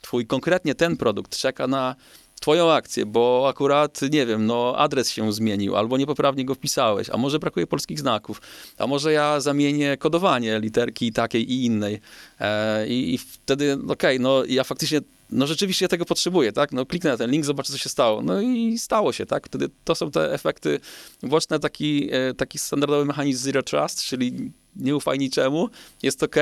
[0.00, 1.96] twój konkretnie ten produkt czeka na
[2.40, 7.16] twoją akcję, bo akurat, nie wiem, no adres się zmienił, albo niepoprawnie go wpisałeś, a
[7.16, 8.40] może brakuje polskich znaków,
[8.78, 12.00] a może ja zamienię kodowanie literki takiej i innej.
[12.40, 15.00] E, i, I wtedy, okej, okay, no ja faktycznie
[15.32, 16.72] no rzeczywiście tego potrzebuję, tak?
[16.72, 18.22] No kliknę na ten link, zobaczę, co się stało.
[18.22, 19.46] No i stało się, tak?
[19.46, 20.80] Wtedy to są te efekty
[21.22, 25.68] boczne, taki, e, taki standardowy mechanizm Zero Trust, czyli nie ufaj niczemu,
[26.02, 26.36] jest ok.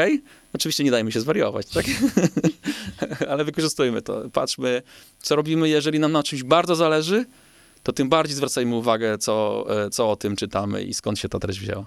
[0.53, 1.87] Oczywiście nie dajmy się zwariować, tak?
[3.31, 4.31] Ale wykorzystujmy to.
[4.31, 4.83] Patrzmy,
[5.19, 7.25] co robimy, jeżeli nam na czymś bardzo zależy,
[7.83, 11.39] to tym bardziej zwracajmy uwagę, co, e, co o tym czytamy i skąd się ta
[11.39, 11.87] treść wzięła.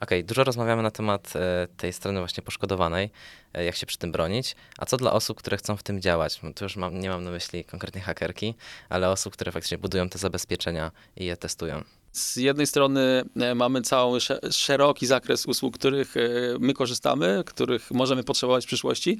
[0.00, 3.10] Okej, okay, dużo rozmawiamy na temat e, tej strony właśnie poszkodowanej,
[3.54, 4.56] e, jak się przy tym bronić.
[4.78, 6.40] A co dla osób, które chcą w tym działać?
[6.54, 8.54] Tu już mam, nie mam na myśli konkretnie hakerki,
[8.88, 11.84] ale osób, które faktycznie budują te zabezpieczenia i je testują.
[12.18, 14.18] Z jednej strony e, mamy cały
[14.50, 16.20] szeroki zakres usług, których e,
[16.60, 19.18] my korzystamy, których możemy potrzebować w przyszłości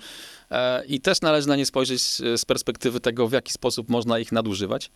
[0.50, 2.02] e, i też należy na nie spojrzeć
[2.36, 4.90] z perspektywy tego, w jaki sposób można ich nadużywać.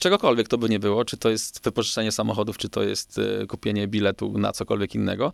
[0.00, 4.38] Czegokolwiek to by nie było, czy to jest wypożyczenie samochodów, czy to jest kupienie biletu
[4.38, 5.32] na cokolwiek innego.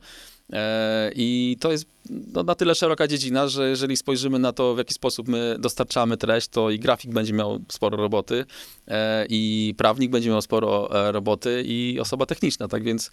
[0.53, 4.79] E, I to jest no, na tyle szeroka dziedzina, że jeżeli spojrzymy na to, w
[4.79, 8.45] jaki sposób my dostarczamy treść, to i grafik będzie miał sporo roboty,
[8.89, 12.69] e, i prawnik będzie miał sporo e, roboty, i osoba techniczna.
[12.69, 13.11] Tak więc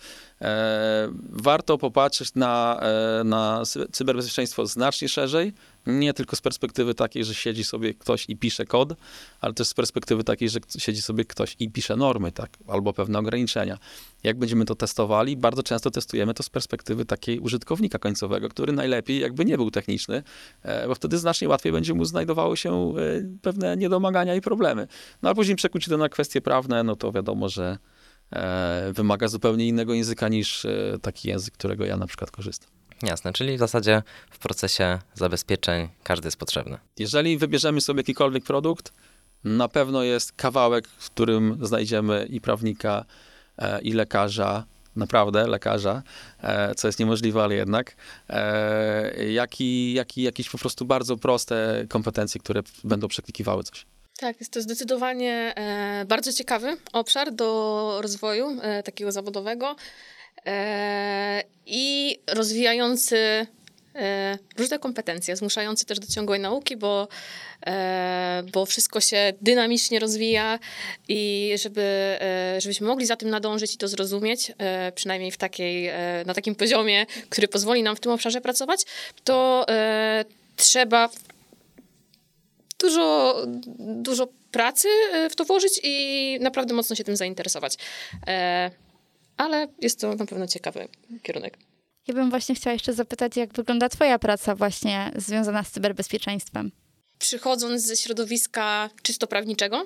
[1.30, 2.82] warto popatrzeć na,
[3.26, 5.54] na cyberbezpieczeństwo znacznie szerzej,
[5.88, 8.94] nie tylko z perspektywy takiej, że siedzi sobie ktoś i pisze kod,
[9.42, 13.20] ale też z perspektywy takiej, że siedzi sobie ktoś i pisze normy, tak, albo pewne
[13.20, 13.78] ograniczenia.
[14.24, 19.20] Jak będziemy to testowali, bardzo często testujemy to z perspektywy takiej użytkownika końcowego, który najlepiej
[19.20, 20.24] jakby nie był techniczny,
[20.64, 22.94] e, bo wtedy znacznie łatwiej będzie mu znajdowały się e,
[23.42, 24.88] pewne niedomagania i problemy.
[25.22, 27.78] No a później przekuć to na kwestie prawne, no to wiadomo, że
[28.32, 30.68] e, wymaga zupełnie innego języka niż
[31.02, 32.77] taki język, którego ja na przykład korzystam.
[33.04, 36.78] Jasne, czyli w zasadzie w procesie zabezpieczeń każdy jest potrzebny.
[37.00, 38.94] Jeżeli wybierzemy sobie jakikolwiek produkt,
[39.44, 43.06] na pewno jest kawałek, w którym znajdziemy i prawnika,
[43.58, 46.04] e, i lekarza, naprawdę lekarza,
[46.42, 47.96] e, co jest niemożliwe, ale jednak,
[48.30, 53.86] e, jak i, jak i jakieś po prostu bardzo proste kompetencje, które będą przeklikiwały coś.
[54.20, 55.56] Tak, jest to zdecydowanie
[56.08, 59.76] bardzo ciekawy obszar do rozwoju takiego zawodowego.
[60.48, 63.48] E, i rozwijający
[63.96, 67.08] e, różne kompetencje, zmuszający też do ciągłej nauki, bo,
[67.66, 70.60] e, bo wszystko się dynamicznie rozwija
[71.08, 72.18] i żeby,
[72.58, 74.52] żebyśmy mogli za tym nadążyć i to zrozumieć,
[74.96, 75.92] przynajmniej w takiej,
[76.26, 78.82] na takim poziomie, który pozwoli nam w tym obszarze pracować,
[79.24, 79.66] to
[80.56, 81.10] trzeba
[82.80, 83.36] dużo,
[83.78, 84.88] dużo pracy
[85.30, 87.78] w to włożyć i naprawdę mocno się tym zainteresować
[89.38, 90.88] ale jest to na pewno ciekawy
[91.24, 91.58] kierunek.
[92.08, 96.72] Ja bym właśnie chciała jeszcze zapytać, jak wygląda Twoja praca właśnie związana z cyberbezpieczeństwem?
[97.20, 99.86] Przychodząc ze środowiska czysto prawniczego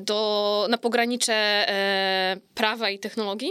[0.00, 3.50] do, na pogranicze e, prawa i technologii,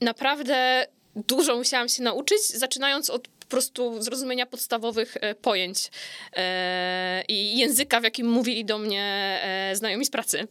[0.00, 0.86] naprawdę
[1.16, 5.90] dużo musiałam się nauczyć, zaczynając od prostu zrozumienia podstawowych e, pojęć
[6.36, 9.02] e, i języka, w jakim mówili do mnie
[9.42, 10.48] e, znajomi z pracy.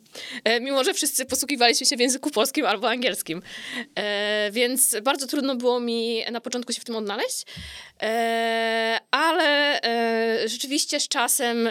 [0.62, 3.42] Mimo, że wszyscy posługiwaliśmy się w języku polskim albo angielskim.
[4.52, 7.46] Więc bardzo trudno było mi na początku się w tym odnaleźć,
[9.12, 9.80] ale
[10.46, 11.70] rzeczywiście z czasem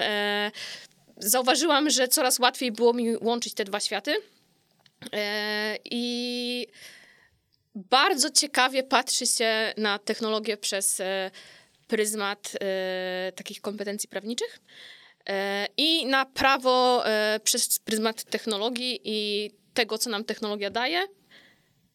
[1.17, 4.15] zauważyłam, że coraz łatwiej było mi łączyć te dwa światy.
[5.85, 6.67] I
[7.75, 11.31] bardzo ciekawie patrzy się na technologię przez e,
[11.87, 14.61] pryzmat e, takich kompetencji prawniczych
[15.29, 17.05] e, i na prawo
[17.45, 21.07] przez pryzmat technologii i tego, co nam technologia daje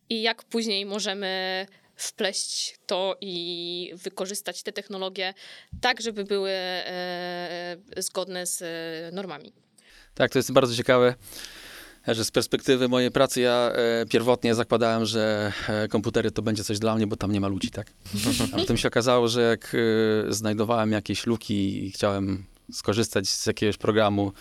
[0.10, 1.66] i jak później możemy
[1.96, 5.34] wpleść to i wykorzystać te technologie
[5.82, 6.52] tak, żeby były
[7.98, 8.64] zgodne z
[9.14, 9.54] normami.
[10.16, 11.16] Tak, to jest bardzo ciekawe
[12.14, 16.80] że z perspektywy mojej pracy ja e, pierwotnie zakładałem, że e, komputery to będzie coś
[16.80, 17.92] dla mnie, bo tam nie ma ludzi, tak?
[18.54, 19.76] A potem się okazało, że jak
[20.30, 24.32] e, znajdowałem jakieś luki i chciałem skorzystać z jakiegoś programu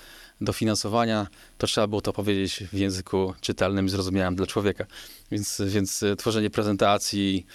[0.40, 1.26] dofinansowania,
[1.58, 4.86] to trzeba było to powiedzieć w języku czytelnym i zrozumiałym dla człowieka.
[5.30, 7.46] Więc, więc tworzenie prezentacji,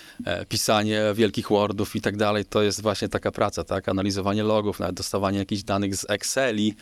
[0.49, 3.89] pisanie wielkich Wordów i tak dalej, to jest właśnie taka praca, tak?
[3.89, 6.75] Analizowanie logów, nawet dostawanie jakichś danych z Exceli,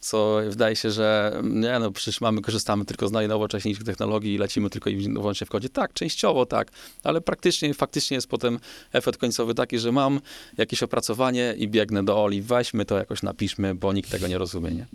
[0.00, 4.70] co wydaje się, że nie, no przecież mamy, korzystamy tylko z najnowocześniejszych technologii i lecimy
[4.70, 5.68] tylko i wyłącznie w kodzie.
[5.68, 6.70] Tak, częściowo tak,
[7.02, 8.58] ale praktycznie, faktycznie jest potem
[8.92, 10.20] efekt końcowy taki, że mam
[10.58, 14.70] jakieś opracowanie i biegnę do Oli, weźmy to jakoś napiszmy, bo nikt tego nie rozumie,
[14.70, 14.86] nie?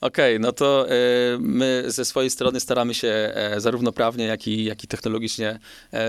[0.00, 4.46] Okej, okay, no to y, my ze swojej strony staramy się y, zarówno prawnie, jak
[4.46, 5.58] i, jak i technologicznie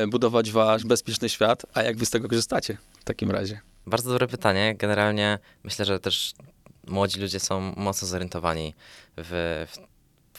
[0.03, 3.59] y, budować wasz bezpieczny świat, a jak wy z tego korzystacie w takim razie?
[3.87, 4.75] Bardzo dobre pytanie.
[4.75, 6.33] Generalnie myślę, że też
[6.87, 8.73] młodzi ludzie są mocno zorientowani
[9.17, 9.91] w, w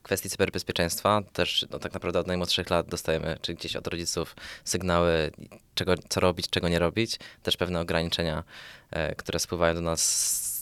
[0.02, 4.36] w kwestii cyberbezpieczeństwa też no, tak naprawdę od najmłodszych lat dostajemy, czy gdzieś od rodziców
[4.64, 5.30] sygnały,
[5.74, 7.18] czego, co robić, czego nie robić.
[7.42, 8.44] Też pewne ograniczenia,
[8.90, 10.02] e, które spływają do nas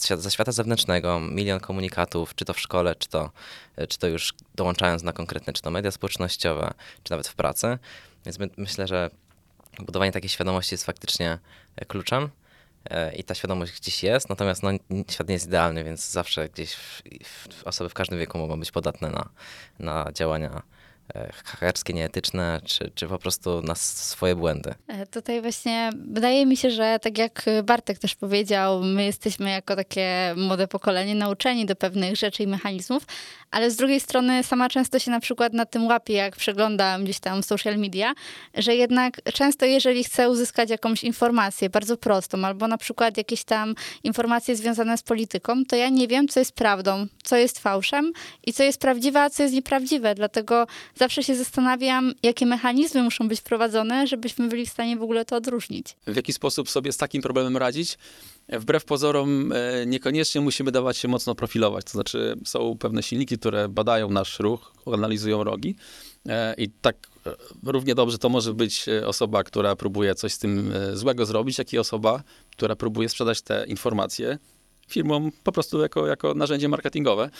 [0.06, 3.30] ze świata zewnętrznego, milion komunikatów, czy to w szkole, czy to,
[3.76, 6.70] e, czy to już dołączając na konkretne, czy to media społecznościowe,
[7.02, 7.78] czy nawet w pracy.
[8.26, 9.10] Więc my, myślę, że
[9.78, 11.38] budowanie takiej świadomości jest faktycznie
[11.88, 12.28] kluczem.
[12.90, 14.70] E, i ta świadomość gdzieś jest, natomiast no,
[15.10, 18.70] świat nie jest idealny, więc zawsze gdzieś w, w, osoby w każdym wieku mogą być
[18.70, 19.28] podatne na,
[19.78, 20.79] na działania E,
[21.44, 24.74] hakerskie, nieetyczne, czy, czy po prostu na swoje błędy.
[24.88, 29.76] E, tutaj właśnie wydaje mi się, że tak jak Bartek też powiedział, my jesteśmy jako
[29.76, 33.06] takie młode pokolenie nauczeni do pewnych rzeczy i mechanizmów,
[33.50, 37.20] ale z drugiej strony sama często się na przykład na tym łapię, jak przeglądam gdzieś
[37.20, 38.14] tam social media,
[38.54, 43.74] że jednak często jeżeli chcę uzyskać jakąś informację bardzo prostą, albo na przykład jakieś tam
[44.04, 48.12] informacje związane z polityką, to ja nie wiem, co jest prawdą, co jest fałszem
[48.46, 50.14] i co jest prawdziwe, a co jest nieprawdziwe.
[50.14, 55.24] Dlatego zawsze się zastanawiam, jakie mechanizmy muszą być wprowadzone, żebyśmy byli w stanie w ogóle
[55.24, 55.86] to odróżnić.
[56.06, 57.98] W jaki sposób sobie z takim problemem radzić?
[58.52, 61.84] Wbrew pozorom e, niekoniecznie musimy dawać się mocno profilować.
[61.84, 65.76] To znaczy są pewne silniki, które badają nasz ruch, analizują rogi
[66.28, 66.96] e, i tak
[67.26, 67.30] e,
[67.62, 71.78] równie dobrze to może być osoba, która próbuje coś z tym złego zrobić, jak i
[71.78, 74.38] osoba, która próbuje sprzedać te informacje
[74.90, 77.30] firmom po prostu jako, jako narzędzie marketingowe.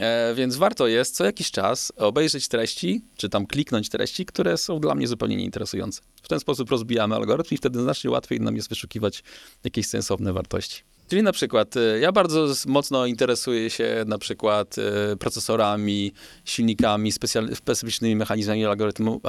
[0.00, 4.80] E, więc warto jest co jakiś czas obejrzeć treści, czy tam kliknąć treści, które są
[4.80, 6.00] dla mnie zupełnie nieinteresujące.
[6.22, 9.22] W ten sposób rozbijamy algorytm i wtedy znacznie łatwiej nam jest wyszukiwać
[9.64, 10.82] jakieś sensowne wartości.
[11.10, 16.12] Czyli na przykład e, ja bardzo mocno interesuję się na przykład e, procesorami,
[16.44, 17.12] silnikami,
[17.54, 19.20] specyficznymi mechanizmami algorytmu,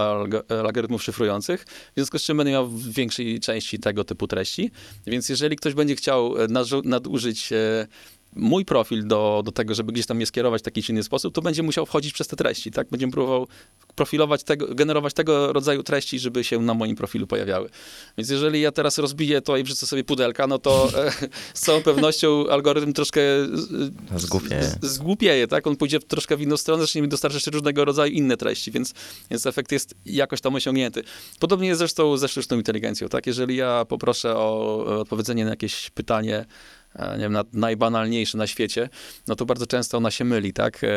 [0.65, 4.71] algorytmów szyfrujących, w związku z czym będę miał w większej części tego typu treści.
[5.07, 6.47] Więc jeżeli ktoś będzie chciał e,
[6.83, 7.49] nadużyć
[8.35, 11.35] mój profil do, do tego, żeby gdzieś tam je skierować w taki czy inny sposób,
[11.35, 12.89] to będzie musiał wchodzić przez te treści, tak?
[12.89, 13.47] Będzie próbował
[13.95, 17.69] profilować tego, generować tego rodzaju treści, żeby się na moim profilu pojawiały.
[18.17, 21.11] Więc jeżeli ja teraz rozbiję to i wrzucę sobie pudelka, no to e,
[21.53, 23.21] z całą pewnością algorytm troszkę
[24.17, 24.75] zgłupieje.
[24.81, 25.67] zgłupieje, tak?
[25.67, 28.93] On pójdzie troszkę w inną stronę, zacznie mi dostarczać różnego rodzaju inne treści, więc,
[29.29, 31.03] więc efekt jest jakoś tam osiągnięty.
[31.39, 33.27] Podobnie jest zresztą ze sztuczną inteligencją, tak?
[33.27, 36.45] Jeżeli ja poproszę o odpowiedzenie na jakieś pytanie,
[36.99, 38.89] nie wiem, na, najbanalniejszy na świecie,
[39.27, 40.83] no to bardzo często ona się myli, tak?
[40.83, 40.87] E,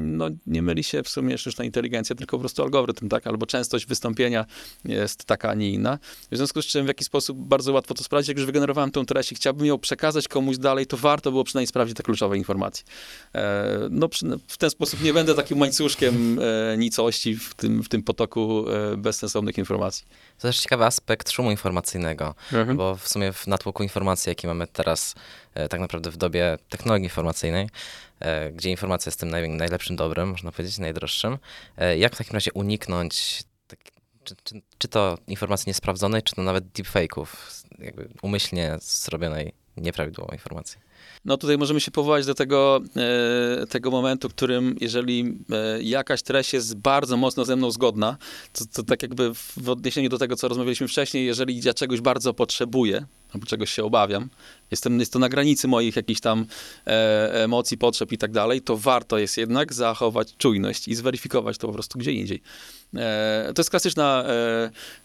[0.00, 3.26] no nie myli się w sumie sztuczna inteligencja, tylko po prostu algorytm, tak?
[3.26, 4.46] Albo częstość wystąpienia
[4.84, 5.98] jest taka, a nie inna.
[6.30, 8.28] W związku z czym w jakiś sposób bardzo łatwo to sprawdzić.
[8.28, 11.66] Jak już wygenerowałem tą treść i chciałbym ją przekazać komuś dalej, to warto było przynajmniej
[11.66, 12.84] sprawdzić te kluczowe informacje.
[13.34, 14.08] E, no
[14.46, 16.40] w ten sposób nie będę takim łańcuszkiem
[16.78, 18.64] nicości w tym, w tym potoku
[18.96, 20.04] bezsensownych informacji.
[20.38, 22.76] To też ciekawy aspekt szumu informacyjnego, mhm.
[22.76, 25.14] bo w sumie w natłoku informacji, jaki mamy teraz
[25.54, 27.68] e, tak naprawdę w dobie technologii informacyjnej,
[28.20, 31.38] e, gdzie informacja jest tym naj, najlepszym dobrem, można powiedzieć, najdroższym,
[31.76, 33.78] e, jak w takim razie uniknąć tak,
[34.24, 37.26] czy, czy, czy, to informacji niesprawdzonej, czy to nawet deepfake'ów,
[37.78, 40.80] jakby umyślnie zrobionej nieprawidłową informacji?
[41.24, 42.80] No tutaj możemy się powołać do tego,
[43.68, 45.38] tego momentu, w którym jeżeli
[45.80, 48.16] jakaś treść jest bardzo mocno ze mną zgodna,
[48.52, 52.34] to, to tak jakby w odniesieniu do tego, co rozmawialiśmy wcześniej, jeżeli ja czegoś bardzo
[52.34, 54.28] potrzebuję, albo czegoś się obawiam,
[54.70, 56.46] jestem, jest to na granicy moich jakichś tam
[56.86, 61.66] e, emocji, potrzeb i tak dalej, to warto jest jednak zachować czujność i zweryfikować to
[61.66, 62.42] po prostu gdzie indziej.
[62.96, 64.24] E, to jest klasyczna,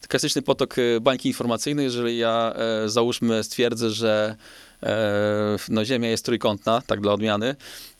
[0.02, 2.54] e, klasyczny potok e, bańki informacyjnej, jeżeli ja
[2.86, 4.36] załóżmy stwierdzę, że
[4.84, 7.56] E, no, Ziemia jest trójkątna, tak dla odmiany,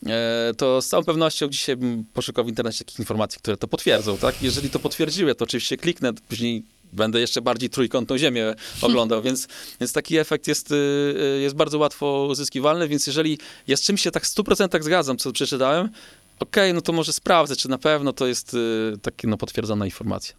[0.06, 4.18] e, to z całą pewnością dzisiaj bym poszukał w internecie takich informacji, które to potwierdzą,
[4.18, 4.42] tak?
[4.42, 6.62] Jeżeli to potwierdziły, to oczywiście kliknę, później
[6.96, 9.48] będę jeszcze bardziej trójkątną ziemię oglądał, więc,
[9.80, 14.02] więc taki efekt jest, y, y, jest bardzo łatwo uzyskiwalny, więc jeżeli ja z czymś
[14.02, 15.94] się tak w 100% zgadzam, co przeczytałem, okej,
[16.38, 20.36] okay, no to może sprawdzę, czy na pewno to jest y, taka no, potwierdzona informacja.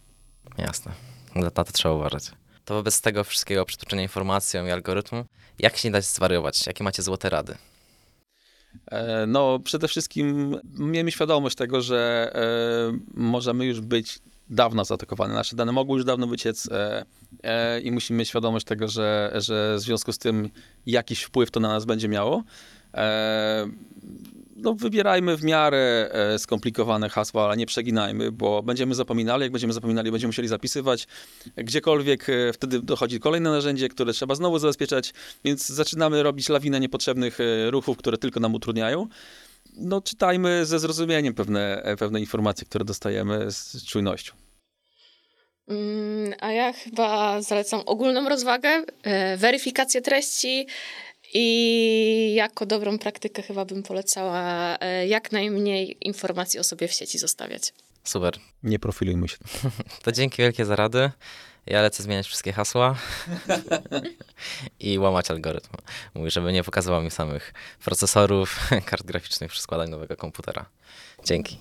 [0.58, 0.92] Jasne.
[1.34, 2.24] Na to trzeba uważać
[2.68, 5.24] to wobec tego wszystkiego przytłoczenia informacją i algorytmu,
[5.58, 6.66] jak się nie dać zwariować?
[6.66, 7.54] Jakie macie złote rady?
[8.90, 14.18] E, no, przede wszystkim miejmy świadomość tego, że e, możemy już być
[14.50, 15.34] dawno zaatakowane.
[15.34, 17.04] Nasze dane mogły już dawno wyciec e,
[17.42, 20.50] e, i musimy mieć świadomość tego, że, że w związku z tym
[20.86, 22.42] jakiś wpływ to na nas będzie miało.
[22.94, 23.68] E,
[24.56, 29.42] no, wybierajmy w miarę e, skomplikowane hasła, ale nie przeginajmy, bo będziemy zapominali.
[29.42, 31.06] Jak będziemy zapominali, będziemy musieli zapisywać.
[31.56, 37.38] Gdziekolwiek e, wtedy dochodzi kolejne narzędzie, które trzeba znowu zabezpieczać, więc zaczynamy robić lawinę niepotrzebnych
[37.40, 39.08] e, ruchów, które tylko nam utrudniają.
[39.78, 44.32] No, czytajmy ze zrozumieniem pewne, pewne informacje, które dostajemy z czujnością.
[45.68, 48.84] Mm, a ja chyba zalecam ogólną rozwagę,
[49.36, 50.66] weryfikację treści
[51.34, 57.18] I jako dobrą praktykę chyba bym polecała e, jak najmniej informacji o sobie w sieci
[57.18, 57.72] zostawiać.
[58.04, 58.34] Super.
[58.62, 59.36] Nie profilujmy się.
[60.04, 61.10] To dzięki wielkie za rady.
[61.70, 62.96] Ja lecę zmieniać wszystkie hasła
[64.80, 65.70] i łamać algorytm.
[66.14, 67.54] Mówi, żeby nie pokazywał mi samych
[67.84, 68.60] procesorów,
[68.90, 70.66] kart graficznych przy składaniu nowego komputera.
[71.24, 71.58] Dzięki.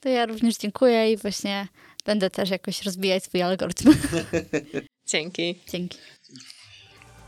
[0.00, 1.68] To ja również dziękuję i właśnie
[2.06, 3.94] będę też jakoś rozbijać swój algorytm.
[5.06, 5.58] Dzięki.
[5.68, 5.98] Dzięki.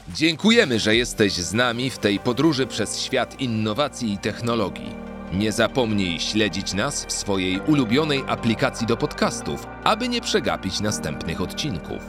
[0.09, 5.11] Dziękujemy, że jesteś z nami w tej podróży przez świat innowacji i technologii.
[5.33, 12.03] Nie zapomnij śledzić nas w swojej ulubionej aplikacji do podcastów, aby nie przegapić następnych odcinków.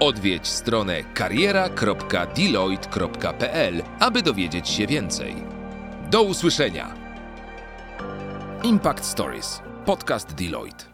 [0.00, 5.34] Odwiedź stronę kariera.deloitte.pl, aby dowiedzieć się więcej.
[6.10, 6.94] Do usłyszenia!
[8.62, 9.60] Impact Stories.
[9.84, 10.91] Podcast Deloitte.